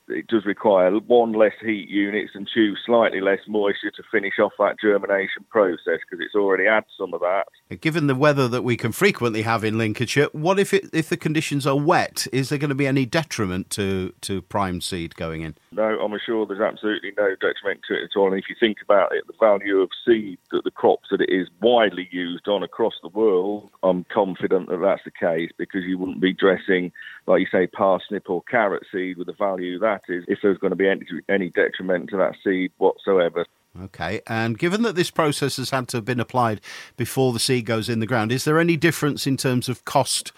it 0.09 0.27
does 0.27 0.45
require 0.45 0.91
one 0.91 1.33
less 1.33 1.53
heat 1.61 1.89
units 1.89 2.31
and 2.33 2.49
two 2.53 2.75
slightly 2.85 3.21
less 3.21 3.39
moisture 3.47 3.91
to 3.91 4.03
finish 4.11 4.39
off 4.39 4.53
that 4.59 4.75
germination 4.81 5.45
process 5.49 5.99
because 6.09 6.23
it's 6.23 6.35
already 6.35 6.65
had 6.65 6.83
some 6.97 7.13
of 7.13 7.21
that. 7.21 7.45
Given 7.81 8.07
the 8.07 8.15
weather 8.15 8.47
that 8.47 8.63
we 8.63 8.77
can 8.77 8.91
frequently 8.91 9.43
have 9.43 9.63
in 9.63 9.77
Lincolnshire, 9.77 10.29
what 10.31 10.59
if 10.59 10.73
it, 10.73 10.89
if 10.93 11.09
the 11.09 11.17
conditions 11.17 11.67
are 11.67 11.77
wet? 11.77 12.27
Is 12.33 12.49
there 12.49 12.57
going 12.57 12.69
to 12.69 12.75
be 12.75 12.87
any 12.87 13.05
detriment 13.05 13.69
to, 13.71 14.13
to 14.21 14.41
prime 14.43 14.81
seed 14.81 15.15
going 15.15 15.41
in? 15.41 15.55
No, 15.71 15.99
I'm 15.99 16.17
sure 16.25 16.45
there's 16.45 16.59
absolutely 16.59 17.11
no 17.17 17.35
detriment 17.35 17.81
to 17.87 17.93
it 17.95 18.03
at 18.03 18.17
all. 18.17 18.27
And 18.27 18.39
if 18.39 18.49
you 18.49 18.55
think 18.59 18.77
about 18.83 19.13
it, 19.13 19.25
the 19.27 19.33
value 19.39 19.79
of 19.79 19.89
seed 20.05 20.39
that 20.51 20.63
the 20.63 20.71
crops 20.71 21.09
that 21.11 21.21
it 21.21 21.29
is 21.29 21.47
widely 21.61 22.07
used 22.11 22.47
on 22.47 22.63
across 22.63 22.93
the 23.01 23.09
world, 23.09 23.69
I'm 23.83 24.05
confident 24.05 24.69
that 24.69 24.81
that's 24.81 25.03
the 25.05 25.11
case 25.11 25.51
because 25.57 25.83
you 25.83 25.97
wouldn't 25.97 26.21
be 26.21 26.33
dressing, 26.33 26.91
like 27.29 27.41
you 27.41 27.47
say, 27.51 27.67
parsnip 27.67 28.29
or 28.29 28.41
carrot 28.43 28.83
seed 28.91 29.17
with 29.17 29.27
the 29.27 29.33
value 29.33 29.77
that 29.79 30.01
is 30.09 30.25
if 30.27 30.39
there's 30.41 30.57
going 30.57 30.71
to 30.71 30.75
be 30.75 30.89
any, 30.89 31.05
any 31.29 31.49
detriment 31.49 32.09
to 32.09 32.17
that 32.17 32.35
seed 32.43 32.71
whatsoever. 32.79 33.45
Okay, 33.83 34.19
and 34.25 34.57
given 34.57 34.81
that 34.81 34.95
this 34.95 35.11
process 35.11 35.57
has 35.57 35.69
had 35.69 35.87
to 35.89 35.97
have 35.97 36.05
been 36.05 36.19
applied 36.19 36.59
before 36.97 37.31
the 37.31 37.39
seed 37.39 37.67
goes 37.67 37.87
in 37.87 37.99
the 37.99 38.07
ground, 38.07 38.31
is 38.31 38.43
there 38.43 38.59
any 38.59 38.75
difference 38.75 39.27
in 39.27 39.37
terms 39.37 39.69
of 39.69 39.85
cost 39.85 40.31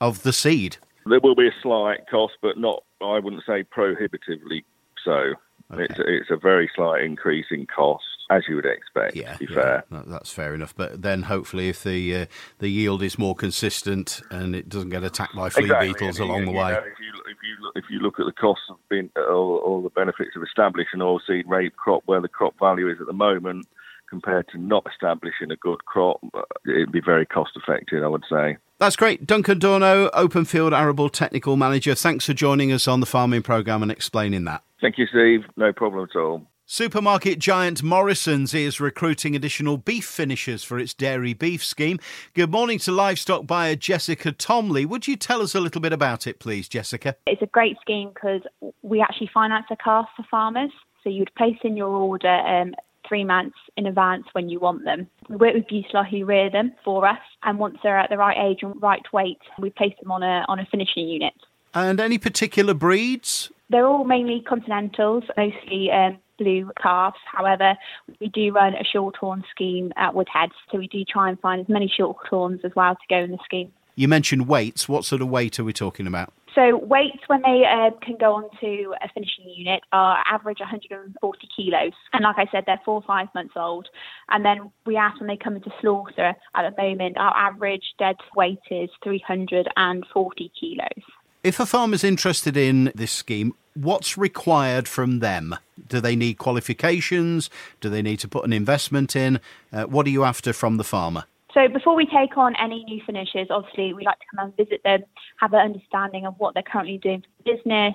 of 0.00 0.22
the 0.22 0.32
seed? 0.32 0.76
There 1.04 1.20
will 1.20 1.34
be 1.34 1.48
a 1.48 1.54
slight 1.60 2.06
cost, 2.08 2.34
but 2.40 2.56
not, 2.56 2.84
I 3.02 3.18
wouldn't 3.18 3.42
say 3.44 3.64
prohibitively 3.64 4.64
so. 5.04 5.34
Okay. 5.72 5.84
It's, 5.84 5.98
it's 5.98 6.30
a 6.30 6.36
very 6.36 6.70
slight 6.74 7.02
increase 7.02 7.46
in 7.50 7.66
cost 7.66 8.04
as 8.30 8.44
you 8.48 8.56
would 8.56 8.66
expect. 8.66 9.16
Yeah, 9.16 9.34
to 9.34 9.38
be 9.38 9.46
yeah, 9.52 9.80
fair, 9.90 10.04
that's 10.06 10.30
fair 10.30 10.54
enough. 10.54 10.74
But 10.76 11.02
then 11.02 11.22
hopefully, 11.22 11.68
if 11.68 11.82
the 11.82 12.16
uh, 12.16 12.26
the 12.58 12.68
yield 12.68 13.02
is 13.02 13.18
more 13.18 13.34
consistent 13.34 14.20
and 14.30 14.54
it 14.54 14.68
doesn't 14.68 14.90
get 14.90 15.04
attacked 15.04 15.34
by 15.34 15.48
flea 15.48 15.64
exactly. 15.64 15.92
beetles 15.92 16.18
along 16.18 16.44
the 16.44 16.52
way. 16.52 16.72
Know, 16.72 16.78
if 16.78 16.98
you 17.00 17.12
if 17.30 17.36
you 17.42 17.64
look, 17.64 17.72
if 17.76 17.84
you 17.90 17.98
look 18.00 18.20
at 18.20 18.26
the 18.26 18.32
costs 18.32 18.64
of 18.70 18.76
being 18.88 19.10
all, 19.16 19.56
all 19.64 19.82
the 19.82 19.90
benefits 19.90 20.30
of 20.36 20.42
establishing 20.42 21.00
oilseed 21.00 21.46
rape 21.46 21.76
crop 21.76 22.02
where 22.06 22.20
the 22.20 22.28
crop 22.28 22.54
value 22.58 22.90
is 22.90 23.00
at 23.00 23.06
the 23.06 23.12
moment 23.12 23.66
compared 24.08 24.48
to 24.48 24.58
not 24.58 24.86
establishing 24.90 25.50
a 25.50 25.56
good 25.56 25.84
crop, 25.84 26.18
uh, 26.34 26.40
it'd 26.64 26.90
be 26.90 27.00
very 27.00 27.26
cost 27.26 27.50
effective, 27.56 28.02
I 28.02 28.08
would 28.08 28.24
say. 28.30 28.56
That's 28.78 28.96
great. 28.96 29.26
Duncan 29.26 29.58
Durno, 29.58 30.08
Open 30.14 30.44
Field 30.44 30.72
Arable 30.72 31.10
Technical 31.10 31.56
Manager. 31.56 31.94
Thanks 31.94 32.24
for 32.24 32.32
joining 32.32 32.72
us 32.72 32.88
on 32.88 33.00
the 33.00 33.06
farming 33.06 33.42
programme 33.42 33.82
and 33.82 33.92
explaining 33.92 34.44
that. 34.44 34.62
Thank 34.80 34.98
you, 34.98 35.06
Steve. 35.06 35.44
No 35.56 35.72
problem 35.72 36.08
at 36.10 36.16
all. 36.18 36.46
Supermarket 36.70 37.38
giant 37.38 37.82
Morrisons 37.82 38.52
is 38.52 38.78
recruiting 38.78 39.34
additional 39.34 39.78
beef 39.78 40.04
finishers 40.04 40.62
for 40.62 40.78
its 40.78 40.92
dairy 40.92 41.32
beef 41.32 41.64
scheme. 41.64 41.98
Good 42.34 42.50
morning 42.50 42.78
to 42.80 42.92
livestock 42.92 43.46
buyer 43.46 43.74
Jessica 43.74 44.32
Tomley. 44.32 44.84
Would 44.84 45.08
you 45.08 45.16
tell 45.16 45.40
us 45.40 45.54
a 45.54 45.60
little 45.60 45.80
bit 45.80 45.94
about 45.94 46.26
it, 46.26 46.40
please, 46.40 46.68
Jessica? 46.68 47.16
It's 47.26 47.40
a 47.40 47.46
great 47.46 47.78
scheme 47.80 48.10
because 48.12 48.42
we 48.82 49.00
actually 49.00 49.30
finance 49.32 49.64
the 49.70 49.76
calf 49.82 50.10
for 50.14 50.26
farmers. 50.30 50.70
So 51.02 51.08
you'd 51.08 51.34
place 51.36 51.56
in 51.64 51.74
your 51.74 51.88
order 51.88 52.28
um, 52.28 52.74
three 53.08 53.24
months 53.24 53.56
in 53.78 53.86
advance 53.86 54.26
when 54.32 54.50
you 54.50 54.60
want 54.60 54.84
them. 54.84 55.06
We 55.30 55.36
work 55.36 55.54
with 55.54 55.68
Buitelaar 55.68 56.06
who 56.06 56.26
rear 56.26 56.50
them 56.50 56.74
for 56.84 57.08
us, 57.08 57.16
and 57.44 57.58
once 57.58 57.78
they're 57.82 57.98
at 57.98 58.10
the 58.10 58.18
right 58.18 58.36
age 58.36 58.58
and 58.60 58.74
right 58.82 59.10
weight, 59.10 59.40
we 59.58 59.70
place 59.70 59.94
them 60.02 60.10
on 60.10 60.22
a 60.22 60.44
on 60.48 60.58
a 60.58 60.66
finishing 60.66 61.08
unit. 61.08 61.32
And 61.72 61.98
any 61.98 62.18
particular 62.18 62.74
breeds? 62.74 63.50
They're 63.70 63.86
all 63.86 64.04
mainly 64.04 64.44
continentals, 64.46 65.24
mostly 65.34 65.90
um, 65.90 66.18
blue 66.38 66.70
calves. 66.80 67.16
However, 67.30 67.76
we 68.20 68.28
do 68.28 68.52
run 68.52 68.74
a 68.74 68.84
shorthorn 68.84 69.44
scheme 69.50 69.92
at 69.96 70.14
Woodheads, 70.14 70.52
so 70.70 70.78
we 70.78 70.86
do 70.88 71.04
try 71.04 71.28
and 71.28 71.38
find 71.40 71.60
as 71.60 71.68
many 71.68 71.92
shorthorns 71.98 72.64
as 72.64 72.72
well 72.74 72.94
to 72.94 73.00
go 73.08 73.18
in 73.18 73.30
the 73.30 73.38
scheme. 73.44 73.72
You 73.96 74.06
mentioned 74.06 74.46
weights. 74.46 74.88
What 74.88 75.04
sort 75.04 75.22
of 75.22 75.28
weight 75.28 75.58
are 75.58 75.64
we 75.64 75.72
talking 75.72 76.06
about? 76.06 76.32
So 76.54 76.76
weights 76.76 77.18
when 77.26 77.42
they 77.42 77.64
uh, 77.64 77.90
can 78.00 78.16
go 78.18 78.34
onto 78.34 78.92
a 79.02 79.08
finishing 79.12 79.48
unit 79.48 79.82
are 79.92 80.18
average 80.24 80.60
140 80.60 81.48
kilos, 81.54 81.92
and 82.12 82.22
like 82.22 82.36
I 82.38 82.46
said, 82.50 82.64
they're 82.66 82.80
four 82.84 82.94
or 82.94 83.02
five 83.02 83.28
months 83.34 83.54
old. 83.56 83.88
And 84.28 84.44
then 84.44 84.70
we 84.86 84.96
ask 84.96 85.20
when 85.20 85.28
they 85.28 85.36
come 85.36 85.56
into 85.56 85.70
slaughter. 85.80 86.34
At 86.54 86.74
the 86.76 86.82
moment, 86.82 87.16
our 87.16 87.36
average 87.36 87.94
dead 87.98 88.16
weight 88.34 88.58
is 88.70 88.90
340 89.02 90.52
kilos. 90.58 91.04
If 91.44 91.60
a 91.60 91.66
farmer's 91.66 92.02
interested 92.02 92.56
in 92.56 92.92
this 92.94 93.12
scheme, 93.12 93.54
what's 93.82 94.18
required 94.18 94.88
from 94.88 95.20
them? 95.20 95.56
Do 95.88 96.00
they 96.00 96.16
need 96.16 96.38
qualifications? 96.38 97.48
Do 97.80 97.88
they 97.88 98.02
need 98.02 98.18
to 98.20 98.28
put 98.28 98.44
an 98.44 98.52
investment 98.52 99.14
in? 99.14 99.40
Uh, 99.72 99.84
what 99.84 100.06
are 100.06 100.10
you 100.10 100.24
after 100.24 100.52
from 100.52 100.76
the 100.76 100.84
farmer? 100.84 101.24
So 101.54 101.66
before 101.66 101.94
we 101.96 102.06
take 102.06 102.36
on 102.36 102.54
any 102.56 102.84
new 102.84 103.00
finishers, 103.06 103.48
obviously 103.50 103.92
we 103.94 104.04
like 104.04 104.18
to 104.18 104.24
come 104.34 104.46
and 104.46 104.56
visit 104.56 104.82
them, 104.84 105.02
have 105.38 105.52
an 105.54 105.60
understanding 105.60 106.26
of 106.26 106.34
what 106.38 106.54
they're 106.54 106.62
currently 106.62 106.98
doing 106.98 107.22
for 107.22 107.28
the 107.42 107.56
business, 107.56 107.94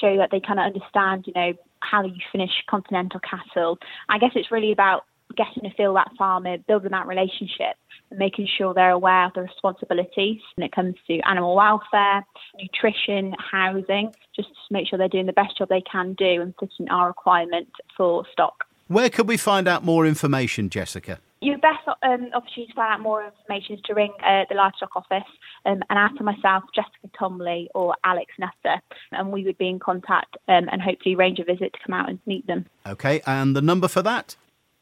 show 0.00 0.16
that 0.16 0.30
they 0.30 0.40
kind 0.40 0.58
of 0.58 0.66
understand, 0.66 1.24
you 1.26 1.32
know, 1.34 1.52
how 1.80 2.04
you 2.04 2.16
finish 2.32 2.50
continental 2.68 3.20
cattle. 3.20 3.78
I 4.08 4.18
guess 4.18 4.32
it's 4.34 4.50
really 4.50 4.72
about 4.72 5.04
getting 5.36 5.62
to 5.68 5.76
feel 5.76 5.94
that 5.94 6.10
farmer, 6.18 6.58
building 6.58 6.90
that 6.90 7.06
relationship, 7.06 7.76
making 8.16 8.48
sure 8.56 8.74
they're 8.74 8.90
aware 8.90 9.26
of 9.26 9.34
the 9.34 9.42
responsibilities 9.42 10.40
when 10.54 10.64
it 10.64 10.72
comes 10.72 10.94
to 11.06 11.20
animal 11.20 11.54
welfare, 11.54 12.24
nutrition, 12.60 13.34
housing, 13.38 14.12
just 14.34 14.48
to 14.48 14.54
make 14.70 14.88
sure 14.88 14.98
they're 14.98 15.08
doing 15.08 15.26
the 15.26 15.32
best 15.32 15.58
job 15.58 15.68
they 15.68 15.82
can 15.82 16.14
do 16.14 16.40
and 16.40 16.54
fitting 16.58 16.88
our 16.88 17.08
requirement 17.08 17.68
for 17.96 18.24
stock. 18.32 18.64
Where 18.88 19.10
could 19.10 19.28
we 19.28 19.36
find 19.36 19.68
out 19.68 19.84
more 19.84 20.06
information, 20.06 20.70
Jessica? 20.70 21.20
Your 21.40 21.58
best 21.58 21.86
um, 21.86 22.30
opportunity 22.34 22.66
to 22.68 22.74
find 22.74 22.94
out 22.94 23.00
more 23.00 23.24
information 23.24 23.76
is 23.76 23.82
to 23.82 23.94
ring 23.94 24.12
uh, 24.24 24.44
the 24.48 24.56
livestock 24.56 24.96
office 24.96 25.28
um, 25.66 25.82
and 25.88 25.98
ask 25.98 26.16
for 26.16 26.24
myself, 26.24 26.64
Jessica 26.74 27.08
Tomley, 27.16 27.68
or 27.74 27.94
Alex 28.02 28.32
Nutter, 28.38 28.80
and 29.12 29.30
we 29.30 29.44
would 29.44 29.58
be 29.58 29.68
in 29.68 29.78
contact 29.78 30.36
um, 30.48 30.68
and 30.72 30.82
hopefully 30.82 31.14
arrange 31.14 31.38
a 31.38 31.44
visit 31.44 31.74
to 31.74 31.78
come 31.86 31.94
out 31.94 32.08
and 32.08 32.18
meet 32.26 32.46
them. 32.46 32.66
Okay, 32.86 33.20
and 33.26 33.54
the 33.54 33.62
number 33.62 33.88
for 33.88 34.02
that? 34.02 34.36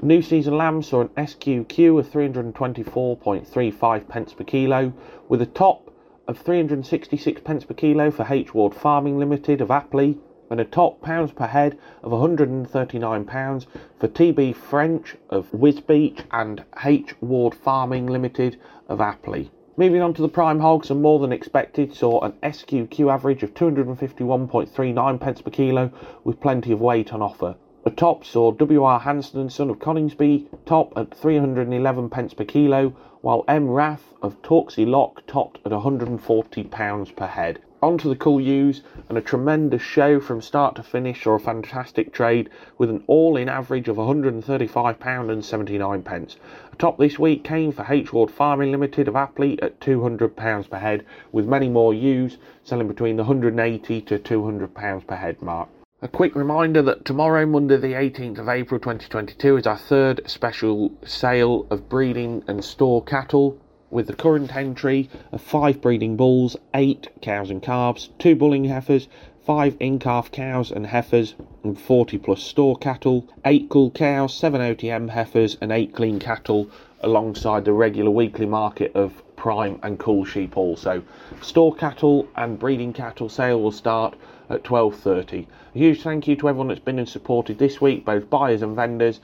New 0.00 0.22
season 0.22 0.56
lamb 0.56 0.80
saw 0.80 1.00
an 1.00 1.08
SQQ 1.16 1.98
of 1.98 2.08
324.35 2.08 4.06
pence 4.06 4.32
per 4.32 4.44
kilo, 4.44 4.92
with 5.28 5.42
a 5.42 5.46
top 5.46 5.90
of 6.28 6.38
366 6.38 7.40
pence 7.40 7.64
per 7.64 7.74
kilo 7.74 8.08
for 8.12 8.24
H 8.30 8.54
Ward 8.54 8.76
Farming 8.76 9.18
Limited 9.18 9.60
of 9.60 9.70
Apley, 9.70 10.16
and 10.50 10.60
a 10.60 10.64
top 10.64 11.02
pounds 11.02 11.32
per 11.32 11.48
head 11.48 11.76
of 12.04 12.12
139 12.12 13.24
pounds 13.24 13.66
for 13.98 14.06
TB 14.06 14.54
French 14.54 15.16
of 15.30 15.50
Wisbech 15.50 16.20
and 16.30 16.62
H 16.84 17.20
Ward 17.20 17.56
Farming 17.56 18.06
Limited 18.06 18.56
of 18.88 19.00
Apley. 19.00 19.50
Moving 19.76 20.00
on 20.00 20.14
to 20.14 20.22
the 20.22 20.28
prime 20.28 20.60
hogs, 20.60 20.92
and 20.92 21.02
more 21.02 21.18
than 21.18 21.32
expected, 21.32 21.92
saw 21.92 22.20
an 22.20 22.34
SQQ 22.44 23.12
average 23.12 23.42
of 23.42 23.52
251.39 23.52 25.20
pence 25.20 25.42
per 25.42 25.50
kilo 25.50 25.90
with 26.22 26.40
plenty 26.40 26.70
of 26.70 26.80
weight 26.80 27.12
on 27.12 27.20
offer. 27.20 27.56
The 27.84 27.90
top 27.90 28.24
saw 28.24 28.50
W.R. 28.50 28.98
Hanson, 28.98 29.40
and 29.40 29.52
son 29.52 29.70
of 29.70 29.78
Coningsby, 29.78 30.46
top 30.66 30.92
at 30.96 31.14
311 31.14 32.10
pence 32.10 32.34
per 32.34 32.44
kilo, 32.44 32.92
while 33.20 33.44
M. 33.46 33.70
Rath 33.70 34.14
of 34.20 34.42
Torksey 34.42 34.84
Lock 34.84 35.24
topped 35.28 35.60
at 35.64 35.70
140 35.70 36.64
pounds 36.64 37.12
per 37.12 37.26
head. 37.26 37.60
Onto 37.80 38.08
the 38.08 38.16
cull 38.16 38.40
ewes, 38.40 38.82
and 39.08 39.16
a 39.16 39.20
tremendous 39.20 39.80
show 39.80 40.18
from 40.18 40.42
start 40.42 40.74
to 40.74 40.82
finish 40.82 41.24
or 41.24 41.36
a 41.36 41.40
fantastic 41.40 42.12
trade 42.12 42.50
with 42.78 42.90
an 42.90 43.04
all-in 43.06 43.48
average 43.48 43.88
of 43.88 43.96
£135.79. 43.96 46.04
pence. 46.04 46.36
A 46.72 46.76
top 46.76 46.98
this 46.98 47.16
week 47.16 47.44
came 47.44 47.70
for 47.70 47.86
H 47.88 48.12
Ward 48.12 48.32
Farming 48.32 48.72
Limited 48.72 49.06
of 49.06 49.14
Apley 49.14 49.56
at 49.62 49.78
£200 49.78 50.68
per 50.68 50.78
head, 50.78 51.06
with 51.30 51.46
many 51.46 51.68
more 51.68 51.94
ewes 51.94 52.38
selling 52.64 52.88
between 52.88 53.16
the 53.16 53.22
180 53.22 54.00
to 54.00 54.18
£200 54.18 55.06
per 55.06 55.14
head 55.14 55.40
mark. 55.40 55.68
A 56.00 56.06
quick 56.06 56.36
reminder 56.36 56.80
that 56.82 57.04
tomorrow, 57.04 57.44
Monday, 57.44 57.76
the 57.76 57.94
18th 57.94 58.38
of 58.38 58.48
April 58.48 58.78
2022, 58.78 59.56
is 59.56 59.66
our 59.66 59.76
third 59.76 60.20
special 60.26 60.92
sale 61.04 61.66
of 61.70 61.88
breeding 61.88 62.44
and 62.46 62.64
store 62.64 63.02
cattle 63.02 63.58
with 63.90 64.06
the 64.06 64.14
current 64.14 64.54
entry 64.54 65.10
of 65.32 65.40
five 65.40 65.80
breeding 65.80 66.16
bulls, 66.16 66.56
eight 66.72 67.08
cows 67.20 67.50
and 67.50 67.60
calves, 67.60 68.10
two 68.20 68.36
bulling 68.36 68.66
heifers, 68.66 69.08
five 69.44 69.76
in-calf 69.80 70.30
cows 70.30 70.70
and 70.70 70.86
heifers, 70.86 71.34
and 71.64 71.80
40 71.80 72.18
plus 72.18 72.44
store 72.44 72.76
cattle, 72.76 73.26
eight 73.44 73.68
cull 73.68 73.90
cows, 73.90 74.32
seven 74.32 74.60
OTM 74.60 75.10
heifers, 75.10 75.58
and 75.60 75.72
eight 75.72 75.92
clean 75.96 76.20
cattle, 76.20 76.70
alongside 77.00 77.64
the 77.64 77.72
regular 77.72 78.12
weekly 78.12 78.46
market 78.46 78.94
of 78.94 79.20
prime 79.34 79.80
and 79.82 79.98
cull 79.98 80.24
sheep 80.24 80.56
also. 80.56 81.02
Store 81.40 81.74
cattle 81.74 82.28
and 82.36 82.56
breeding 82.56 82.92
cattle 82.92 83.28
sale 83.28 83.60
will 83.60 83.72
start 83.72 84.14
at 84.50 84.64
12.30. 84.64 85.46
A 85.74 85.78
huge 85.78 86.02
thank 86.02 86.26
you 86.26 86.36
to 86.36 86.48
everyone 86.48 86.68
that's 86.68 86.80
been 86.80 86.98
and 86.98 87.08
supported 87.08 87.58
this 87.58 87.80
week, 87.80 88.04
both 88.04 88.30
buyers 88.30 88.62
and 88.62 88.74
vendors. 88.76 89.20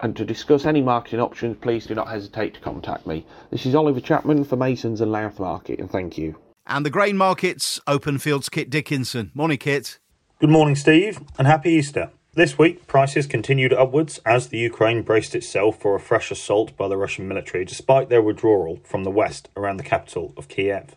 And 0.00 0.16
to 0.16 0.24
discuss 0.24 0.66
any 0.66 0.82
marketing 0.82 1.20
options, 1.20 1.56
please 1.60 1.86
do 1.86 1.94
not 1.94 2.08
hesitate 2.08 2.54
to 2.54 2.60
contact 2.60 3.06
me. 3.06 3.24
This 3.50 3.64
is 3.64 3.74
Oliver 3.74 4.00
Chapman 4.00 4.44
for 4.44 4.56
Masons 4.56 5.00
and 5.00 5.12
Louth 5.12 5.38
Market, 5.38 5.78
and 5.78 5.90
thank 5.90 6.18
you. 6.18 6.36
And 6.66 6.84
the 6.84 6.90
grain 6.90 7.16
markets, 7.16 7.80
Openfield's, 7.86 8.48
Kit 8.48 8.70
Dickinson. 8.70 9.30
Morning, 9.34 9.58
Kit. 9.58 9.98
Good 10.40 10.50
morning, 10.50 10.74
Steve, 10.74 11.20
and 11.38 11.46
happy 11.46 11.70
Easter. 11.70 12.10
This 12.36 12.58
week, 12.58 12.88
prices 12.88 13.28
continued 13.28 13.72
upwards 13.72 14.18
as 14.26 14.48
the 14.48 14.58
Ukraine 14.58 15.02
braced 15.02 15.36
itself 15.36 15.80
for 15.80 15.94
a 15.94 16.00
fresh 16.00 16.32
assault 16.32 16.76
by 16.76 16.88
the 16.88 16.96
Russian 16.96 17.28
military 17.28 17.64
despite 17.64 18.08
their 18.08 18.20
withdrawal 18.20 18.80
from 18.82 19.04
the 19.04 19.10
west 19.10 19.48
around 19.56 19.76
the 19.76 19.84
capital 19.84 20.34
of 20.36 20.48
Kiev. 20.48 20.96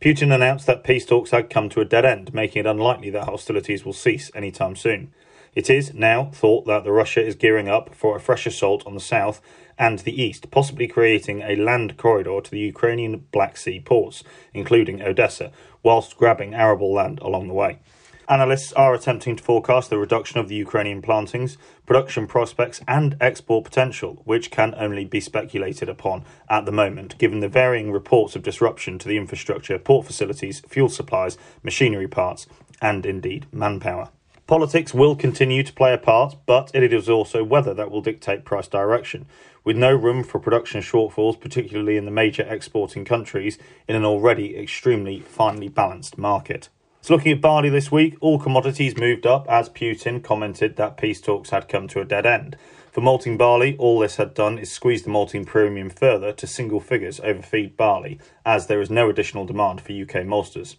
Putin 0.00 0.34
announced 0.34 0.66
that 0.66 0.84
peace 0.84 1.06
talks 1.06 1.30
had 1.30 1.50
come 1.50 1.68
to 1.68 1.80
a 1.80 1.84
dead 1.84 2.04
end, 2.04 2.34
making 2.34 2.60
it 2.60 2.68
unlikely 2.68 3.10
that 3.10 3.24
hostilities 3.24 3.84
will 3.84 3.92
cease 3.92 4.30
anytime 4.34 4.74
soon. 4.74 5.12
It 5.54 5.68
is 5.68 5.92
now 5.92 6.30
thought 6.32 6.66
that 6.66 6.82
the 6.82 6.92
Russia 6.92 7.22
is 7.22 7.34
gearing 7.34 7.68
up 7.68 7.94
for 7.94 8.16
a 8.16 8.20
fresh 8.20 8.46
assault 8.46 8.86
on 8.86 8.94
the 8.94 9.00
south 9.00 9.40
and 9.78 9.98
the 10.00 10.22
east, 10.22 10.50
possibly 10.50 10.86
creating 10.86 11.42
a 11.42 11.56
land 11.56 11.96
corridor 11.96 12.40
to 12.40 12.50
the 12.50 12.58
Ukrainian 12.58 13.26
Black 13.32 13.56
Sea 13.56 13.78
ports, 13.78 14.24
including 14.54 15.02
Odessa, 15.02 15.52
whilst 15.82 16.16
grabbing 16.16 16.54
arable 16.54 16.92
land 16.92 17.18
along 17.20 17.48
the 17.48 17.54
way. 17.54 17.78
Analysts 18.28 18.72
are 18.74 18.94
attempting 18.94 19.34
to 19.36 19.42
forecast 19.42 19.90
the 19.90 19.98
reduction 19.98 20.38
of 20.38 20.48
the 20.48 20.54
Ukrainian 20.54 21.02
plantings, 21.02 21.58
production 21.86 22.28
prospects, 22.28 22.80
and 22.86 23.16
export 23.20 23.64
potential, 23.64 24.22
which 24.24 24.50
can 24.50 24.74
only 24.76 25.04
be 25.04 25.20
speculated 25.20 25.88
upon 25.88 26.24
at 26.48 26.64
the 26.64 26.72
moment, 26.72 27.18
given 27.18 27.40
the 27.40 27.48
varying 27.48 27.90
reports 27.90 28.36
of 28.36 28.44
disruption 28.44 28.98
to 28.98 29.08
the 29.08 29.16
infrastructure, 29.16 29.78
port 29.78 30.06
facilities, 30.06 30.60
fuel 30.68 30.88
supplies, 30.88 31.36
machinery 31.64 32.06
parts, 32.06 32.46
and 32.80 33.04
indeed 33.04 33.46
manpower. 33.52 34.10
Politics 34.46 34.94
will 34.94 35.16
continue 35.16 35.62
to 35.62 35.72
play 35.72 35.92
a 35.92 35.98
part, 35.98 36.36
but 36.46 36.70
it 36.74 36.92
is 36.92 37.08
also 37.08 37.42
weather 37.42 37.74
that 37.74 37.90
will 37.90 38.02
dictate 38.02 38.44
price 38.44 38.68
direction, 38.68 39.26
with 39.64 39.76
no 39.76 39.94
room 39.94 40.22
for 40.22 40.38
production 40.38 40.80
shortfalls, 40.80 41.40
particularly 41.40 41.96
in 41.96 42.04
the 42.04 42.10
major 42.10 42.42
exporting 42.48 43.04
countries, 43.04 43.58
in 43.88 43.96
an 43.96 44.04
already 44.04 44.56
extremely 44.56 45.20
finely 45.20 45.68
balanced 45.68 46.18
market. 46.18 46.68
So, 47.04 47.14
looking 47.14 47.32
at 47.32 47.40
barley 47.40 47.68
this 47.68 47.90
week, 47.90 48.16
all 48.20 48.38
commodities 48.38 48.96
moved 48.96 49.26
up 49.26 49.44
as 49.50 49.68
Putin 49.68 50.22
commented 50.22 50.76
that 50.76 50.96
peace 50.96 51.20
talks 51.20 51.50
had 51.50 51.68
come 51.68 51.88
to 51.88 52.00
a 52.00 52.04
dead 52.04 52.24
end. 52.26 52.56
For 52.92 53.00
malting 53.00 53.36
barley, 53.36 53.76
all 53.76 53.98
this 53.98 54.18
had 54.18 54.34
done 54.34 54.56
is 54.56 54.70
squeeze 54.70 55.02
the 55.02 55.10
malting 55.10 55.44
premium 55.44 55.90
further 55.90 56.32
to 56.34 56.46
single 56.46 56.78
figures 56.78 57.18
over 57.18 57.42
feed 57.42 57.76
barley, 57.76 58.20
as 58.46 58.68
there 58.68 58.80
is 58.80 58.88
no 58.88 59.10
additional 59.10 59.44
demand 59.44 59.80
for 59.80 59.90
UK 59.90 60.22
maltsters. 60.24 60.76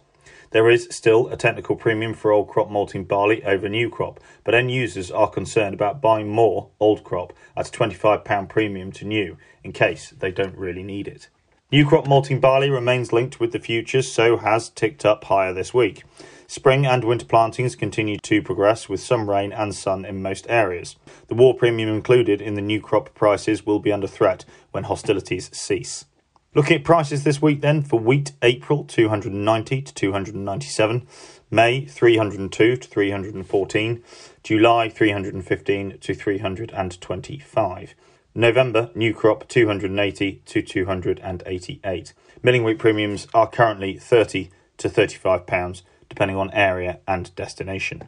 There 0.52 0.70
is 0.70 0.88
still 0.90 1.28
a 1.28 1.36
technical 1.36 1.76
premium 1.76 2.14
for 2.14 2.32
old 2.32 2.48
crop 2.48 2.70
malting 2.70 3.04
barley 3.04 3.44
over 3.44 3.68
new 3.68 3.90
crop, 3.90 4.18
but 4.44 4.54
end 4.54 4.70
users 4.70 5.10
are 5.10 5.28
concerned 5.28 5.74
about 5.74 6.00
buying 6.00 6.30
more 6.30 6.70
old 6.80 7.04
crop 7.04 7.34
at 7.54 7.68
a 7.68 7.70
£25 7.70 8.48
premium 8.48 8.92
to 8.92 9.04
new 9.04 9.36
in 9.62 9.72
case 9.72 10.14
they 10.18 10.30
don't 10.30 10.56
really 10.56 10.82
need 10.82 11.06
it. 11.06 11.28
New 11.74 11.84
crop 11.84 12.06
malting 12.06 12.38
barley 12.38 12.70
remains 12.70 13.12
linked 13.12 13.40
with 13.40 13.50
the 13.50 13.58
futures, 13.58 14.06
so 14.06 14.36
has 14.36 14.68
ticked 14.68 15.04
up 15.04 15.24
higher 15.24 15.52
this 15.52 15.74
week. 15.74 16.04
Spring 16.46 16.86
and 16.86 17.02
winter 17.02 17.26
plantings 17.26 17.74
continue 17.74 18.16
to 18.18 18.40
progress 18.40 18.88
with 18.88 19.00
some 19.00 19.28
rain 19.28 19.52
and 19.52 19.74
sun 19.74 20.04
in 20.04 20.22
most 20.22 20.46
areas. 20.48 20.94
The 21.26 21.34
war 21.34 21.52
premium 21.52 21.88
included 21.88 22.40
in 22.40 22.54
the 22.54 22.62
new 22.62 22.80
crop 22.80 23.12
prices 23.12 23.66
will 23.66 23.80
be 23.80 23.90
under 23.90 24.06
threat 24.06 24.44
when 24.70 24.84
hostilities 24.84 25.50
cease. 25.52 26.04
Looking 26.54 26.76
at 26.76 26.84
prices 26.84 27.24
this 27.24 27.42
week 27.42 27.60
then 27.60 27.82
for 27.82 27.98
wheat 27.98 28.30
April 28.40 28.84
290 28.84 29.82
to 29.82 29.92
297, 29.92 31.08
May 31.50 31.86
302 31.86 32.76
to 32.76 32.88
314, 32.88 34.04
July 34.44 34.88
315 34.88 35.98
to 35.98 36.14
325. 36.14 37.94
November, 38.36 38.90
new 38.96 39.14
crop 39.14 39.46
280 39.46 40.42
to 40.44 40.60
288. 40.60 42.12
Milling 42.42 42.64
wheat 42.64 42.78
premiums 42.80 43.28
are 43.32 43.48
currently 43.48 43.96
30 43.96 44.50
to 44.78 44.88
35 44.88 45.46
pounds 45.46 45.84
depending 46.08 46.36
on 46.36 46.50
area 46.50 46.98
and 47.06 47.34
destination. 47.36 48.02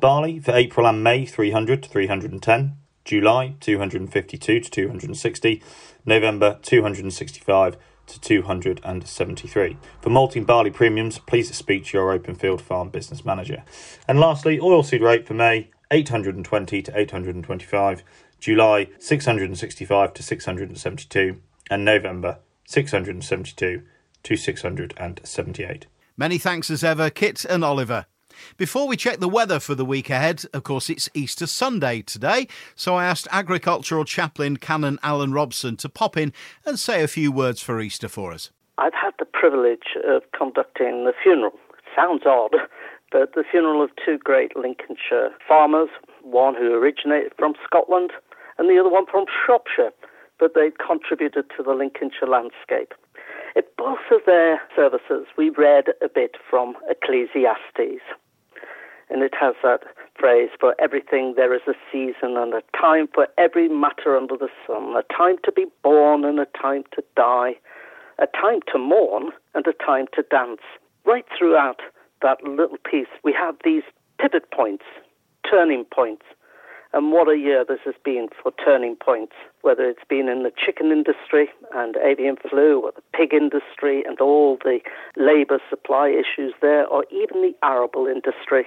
Barley 0.00 0.40
for 0.40 0.50
April 0.52 0.86
and 0.86 1.04
May 1.04 1.24
300 1.24 1.84
to 1.84 1.88
310, 1.88 2.76
July 3.04 3.54
252 3.60 4.60
to 4.60 4.70
260, 4.70 5.62
November 6.04 6.58
265 6.62 7.76
to 8.08 8.20
273. 8.20 9.76
For 10.00 10.10
malting 10.10 10.44
barley 10.44 10.70
premiums, 10.70 11.18
please 11.18 11.54
speak 11.54 11.86
to 11.86 11.98
your 11.98 12.18
Openfield 12.18 12.60
farm 12.60 12.88
business 12.88 13.24
manager. 13.24 13.62
And 14.08 14.18
lastly, 14.18 14.58
oilseed 14.58 15.02
rape 15.02 15.26
for 15.26 15.34
May 15.34 15.70
820 15.90 16.82
to 16.82 16.98
825. 16.98 18.04
July 18.40 18.88
665 18.98 20.14
to 20.14 20.22
672, 20.22 21.40
and 21.70 21.84
November 21.84 22.38
672 22.66 23.82
to 24.22 24.36
678. 24.36 25.86
Many 26.16 26.38
thanks 26.38 26.70
as 26.70 26.84
ever, 26.84 27.10
Kit 27.10 27.44
and 27.44 27.64
Oliver. 27.64 28.06
Before 28.56 28.86
we 28.86 28.96
check 28.96 29.18
the 29.18 29.28
weather 29.28 29.58
for 29.58 29.74
the 29.74 29.84
week 29.84 30.10
ahead, 30.10 30.44
of 30.52 30.62
course, 30.62 30.88
it's 30.90 31.08
Easter 31.14 31.46
Sunday 31.46 32.02
today, 32.02 32.46
so 32.74 32.94
I 32.94 33.04
asked 33.04 33.26
Agricultural 33.32 34.04
Chaplain 34.04 34.56
Canon 34.56 34.98
Alan 35.02 35.32
Robson 35.32 35.76
to 35.78 35.88
pop 35.88 36.16
in 36.16 36.32
and 36.64 36.78
say 36.78 37.02
a 37.02 37.08
few 37.08 37.32
words 37.32 37.60
for 37.60 37.80
Easter 37.80 38.08
for 38.08 38.32
us. 38.32 38.50
I've 38.78 38.94
had 38.94 39.12
the 39.18 39.24
privilege 39.24 39.96
of 40.06 40.22
conducting 40.36 41.04
the 41.04 41.12
funeral. 41.20 41.54
It 41.72 41.84
sounds 41.96 42.22
odd, 42.26 42.54
but 43.10 43.34
the 43.34 43.44
funeral 43.50 43.82
of 43.82 43.90
two 44.04 44.18
great 44.18 44.56
Lincolnshire 44.56 45.30
farmers, 45.46 45.88
one 46.22 46.54
who 46.54 46.72
originated 46.74 47.32
from 47.36 47.54
Scotland 47.64 48.12
and 48.58 48.68
the 48.68 48.78
other 48.78 48.90
one 48.90 49.06
from 49.06 49.24
Shropshire, 49.28 49.92
but 50.38 50.54
they 50.54 50.70
contributed 50.84 51.46
to 51.56 51.62
the 51.62 51.72
Lincolnshire 51.72 52.28
landscape. 52.28 52.92
In 53.56 53.62
both 53.76 54.06
of 54.10 54.20
their 54.26 54.60
services, 54.74 55.26
we 55.36 55.50
read 55.50 55.86
a 56.02 56.08
bit 56.08 56.36
from 56.48 56.74
Ecclesiastes. 56.88 58.02
And 59.10 59.22
it 59.22 59.34
has 59.40 59.54
that 59.62 59.84
phrase 60.18 60.50
for 60.60 60.74
everything 60.78 61.34
there 61.36 61.54
is 61.54 61.62
a 61.66 61.74
season 61.90 62.36
and 62.36 62.52
a 62.52 62.62
time 62.76 63.08
for 63.14 63.26
every 63.38 63.68
matter 63.68 64.16
under 64.16 64.36
the 64.36 64.48
sun, 64.66 64.94
a 64.96 65.02
time 65.14 65.36
to 65.44 65.52
be 65.52 65.66
born 65.82 66.24
and 66.24 66.38
a 66.38 66.46
time 66.60 66.84
to 66.94 67.02
die, 67.16 67.54
a 68.18 68.26
time 68.26 68.60
to 68.70 68.78
mourn 68.78 69.30
and 69.54 69.66
a 69.66 69.72
time 69.84 70.06
to 70.14 70.22
dance. 70.30 70.60
Right 71.06 71.24
throughout 71.36 71.80
that 72.20 72.42
little 72.44 72.78
piece, 72.90 73.08
we 73.24 73.32
have 73.32 73.56
these 73.64 73.84
pivot 74.20 74.50
points, 74.50 74.84
turning 75.48 75.84
points, 75.84 76.26
and 76.92 77.12
what 77.12 77.28
a 77.28 77.36
year 77.36 77.64
this 77.68 77.80
has 77.84 77.94
been 78.04 78.28
for 78.42 78.52
turning 78.64 78.96
points, 78.96 79.34
whether 79.62 79.84
it's 79.84 80.04
been 80.08 80.28
in 80.28 80.42
the 80.42 80.52
chicken 80.56 80.90
industry 80.90 81.48
and 81.74 81.96
avian 81.96 82.36
flu, 82.36 82.80
or 82.80 82.92
the 82.92 83.02
pig 83.12 83.34
industry 83.34 84.02
and 84.06 84.20
all 84.20 84.58
the 84.64 84.80
labour 85.16 85.58
supply 85.68 86.08
issues 86.08 86.54
there, 86.62 86.86
or 86.86 87.04
even 87.10 87.42
the 87.42 87.54
arable 87.62 88.06
industry 88.06 88.66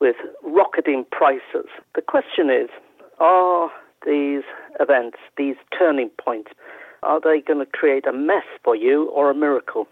with 0.00 0.16
rocketing 0.44 1.04
prices. 1.10 1.68
The 1.94 2.02
question 2.02 2.50
is 2.50 2.68
are 3.18 3.70
these 4.04 4.42
events, 4.78 5.18
these 5.36 5.56
turning 5.76 6.10
points, 6.10 6.52
are 7.02 7.20
they 7.20 7.40
going 7.40 7.64
to 7.64 7.66
create 7.66 8.06
a 8.06 8.12
mess 8.12 8.44
for 8.62 8.76
you 8.76 9.08
or 9.10 9.30
a 9.30 9.34
miracle? 9.34 9.88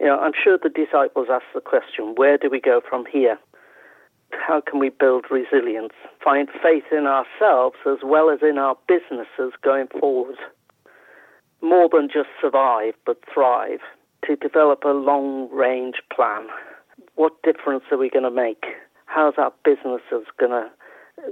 You 0.00 0.06
know, 0.06 0.18
I'm 0.18 0.32
sure 0.32 0.58
the 0.62 0.68
disciples 0.68 1.28
asked 1.30 1.54
the 1.54 1.60
question, 1.60 2.14
where 2.16 2.38
do 2.38 2.48
we 2.50 2.60
go 2.60 2.80
from 2.88 3.04
here? 3.06 3.38
How 4.32 4.60
can 4.60 4.78
we 4.78 4.90
build 4.90 5.26
resilience, 5.30 5.92
find 6.22 6.48
faith 6.62 6.84
in 6.92 7.06
ourselves 7.06 7.76
as 7.86 7.98
well 8.02 8.30
as 8.30 8.40
in 8.42 8.58
our 8.58 8.76
businesses 8.86 9.52
going 9.62 9.86
forward. 10.00 10.36
More 11.62 11.88
than 11.92 12.08
just 12.12 12.28
survive, 12.40 12.94
but 13.04 13.18
thrive. 13.32 13.80
To 14.26 14.36
develop 14.36 14.84
a 14.84 14.88
long 14.88 15.48
range 15.50 15.96
plan. 16.14 16.48
What 17.14 17.40
difference 17.42 17.84
are 17.90 17.98
we 17.98 18.10
going 18.10 18.24
to 18.24 18.30
make? 18.30 18.64
How's 19.06 19.34
our 19.38 19.52
businesses 19.64 20.26
going 20.38 20.50
to 20.50 20.68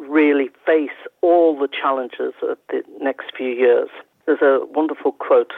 really 0.00 0.48
face 0.64 0.96
all 1.20 1.58
the 1.58 1.68
challenges 1.68 2.32
of 2.42 2.58
the 2.68 2.82
next 3.00 3.32
few 3.36 3.48
years? 3.50 3.88
There's 4.24 4.42
a 4.42 4.64
wonderful 4.66 5.12
quote 5.12 5.52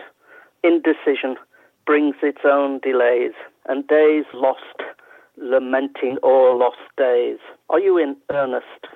Indecision 0.64 1.36
brings 1.86 2.16
its 2.22 2.40
own 2.44 2.80
delays, 2.80 3.32
and 3.66 3.86
days 3.86 4.24
lost 4.34 4.82
lamenting 5.40 6.18
all 6.22 6.58
lost 6.58 6.76
days. 6.96 7.38
Are 7.70 7.80
you 7.80 7.98
in 7.98 8.16
earnest? 8.30 8.86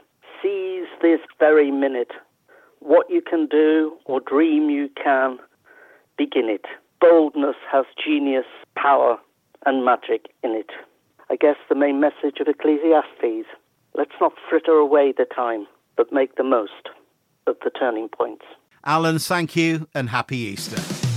Seize 0.42 0.88
this 1.00 1.20
very 1.38 1.70
minute. 1.70 2.12
What 2.80 3.08
you 3.08 3.22
can 3.22 3.46
do 3.46 3.96
or 4.06 4.20
dream 4.20 4.70
you 4.70 4.88
can, 5.02 5.38
begin 6.18 6.48
it. 6.48 6.64
Boldness 7.00 7.56
has 7.70 7.84
genius, 8.02 8.46
power, 8.76 9.18
and 9.66 9.84
magic 9.84 10.26
in 10.42 10.52
it. 10.52 10.70
I 11.30 11.36
guess 11.36 11.56
the 11.68 11.74
main 11.74 12.00
message 12.00 12.38
of 12.40 12.48
Ecclesiastes 12.48 13.48
let's 13.94 14.12
not 14.20 14.32
fritter 14.48 14.72
away 14.72 15.12
the 15.16 15.24
time, 15.24 15.66
but 15.96 16.12
make 16.12 16.36
the 16.36 16.44
most 16.44 16.88
of 17.46 17.56
the 17.64 17.70
turning 17.70 18.08
points. 18.08 18.44
Alan, 18.84 19.18
thank 19.18 19.54
you 19.54 19.88
and 19.94 20.08
happy 20.08 20.36
Easter. 20.38 20.76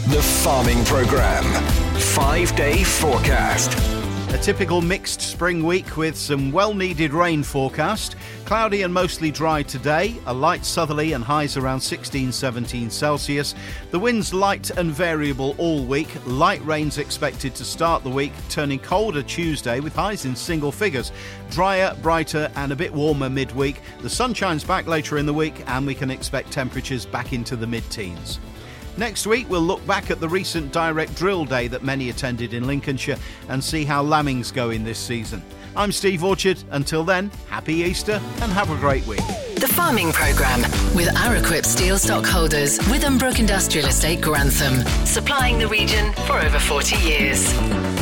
The 0.10 0.22
Farming 0.44 0.86
Programme. 0.86 1.52
Five 2.00 2.56
day 2.56 2.84
forecast. 2.84 4.05
A 4.36 4.38
typical 4.38 4.82
mixed 4.82 5.22
spring 5.22 5.64
week 5.64 5.96
with 5.96 6.18
some 6.18 6.52
well 6.52 6.74
needed 6.74 7.14
rain 7.14 7.42
forecast. 7.42 8.18
Cloudy 8.44 8.82
and 8.82 8.94
mostly 8.94 9.32
dry 9.32 9.64
today, 9.64 10.14
a 10.26 10.34
light 10.34 10.66
southerly 10.66 11.14
and 11.14 11.24
highs 11.24 11.56
around 11.56 11.80
16 11.80 12.34
17 12.34 12.90
Celsius. 12.90 13.56
The 13.92 13.98
winds 13.98 14.34
light 14.34 14.72
and 14.72 14.92
variable 14.92 15.56
all 15.58 15.86
week. 15.86 16.10
Light 16.26 16.64
rains 16.66 16.98
expected 16.98 17.56
to 17.56 17.64
start 17.64 18.04
the 18.04 18.10
week, 18.10 18.34
turning 18.50 18.80
colder 18.80 19.24
Tuesday 19.24 19.80
with 19.80 19.96
highs 19.96 20.26
in 20.26 20.36
single 20.36 20.72
figures. 20.74 21.14
Drier, 21.50 21.96
brighter, 22.02 22.52
and 22.58 22.74
a 22.74 22.76
bit 22.76 22.94
warmer 22.94 23.30
midweek. 23.30 23.80
The 24.02 24.10
sun 24.10 24.34
shines 24.34 24.66
back 24.66 24.86
later 24.86 25.18
in 25.18 25.26
the 25.26 25.34
week, 25.34 25.64
and 25.68 25.88
we 25.88 25.96
can 25.96 26.12
expect 26.12 26.52
temperatures 26.52 27.06
back 27.06 27.32
into 27.32 27.56
the 27.56 27.68
mid 27.68 27.90
teens. 27.90 28.42
Next 28.98 29.28
week, 29.28 29.50
we'll 29.50 29.62
look 29.62 29.86
back 29.86 30.10
at 30.10 30.22
the 30.22 30.30
recent 30.30 30.72
direct 30.72 31.16
drill 31.16 31.44
day 31.44 31.68
that 31.68 31.84
many 31.84 32.10
attended 32.10 32.54
in 32.54 32.66
Lincolnshire 32.66 33.18
and 33.50 33.62
see 33.62 33.84
how 33.84 34.02
lambing's 34.02 34.52
go 34.52 34.70
in 34.70 34.86
this 34.86 35.00
season. 35.00 35.44
I'm 35.76 35.92
Steve 35.92 36.24
Orchard. 36.24 36.64
Until 36.72 37.04
then, 37.04 37.30
happy 37.50 37.74
Easter 37.76 38.22
and 38.42 38.52
have 38.54 38.70
a 38.70 38.78
great 38.78 39.06
week. 39.06 39.20
The 39.56 39.68
Farming 39.74 40.14
Programme 40.14 40.62
with 40.96 41.08
Araquip 41.10 41.66
Steel 41.66 41.98
Stockholders, 41.98 42.80
Withambrook 42.80 43.40
Industrial 43.40 43.88
Estate, 43.88 44.22
Grantham, 44.22 44.86
supplying 45.06 45.60
the 45.60 45.68
region 45.68 46.14
for 46.26 46.40
over 46.40 46.60
40 46.60 46.96
years. 46.98 47.95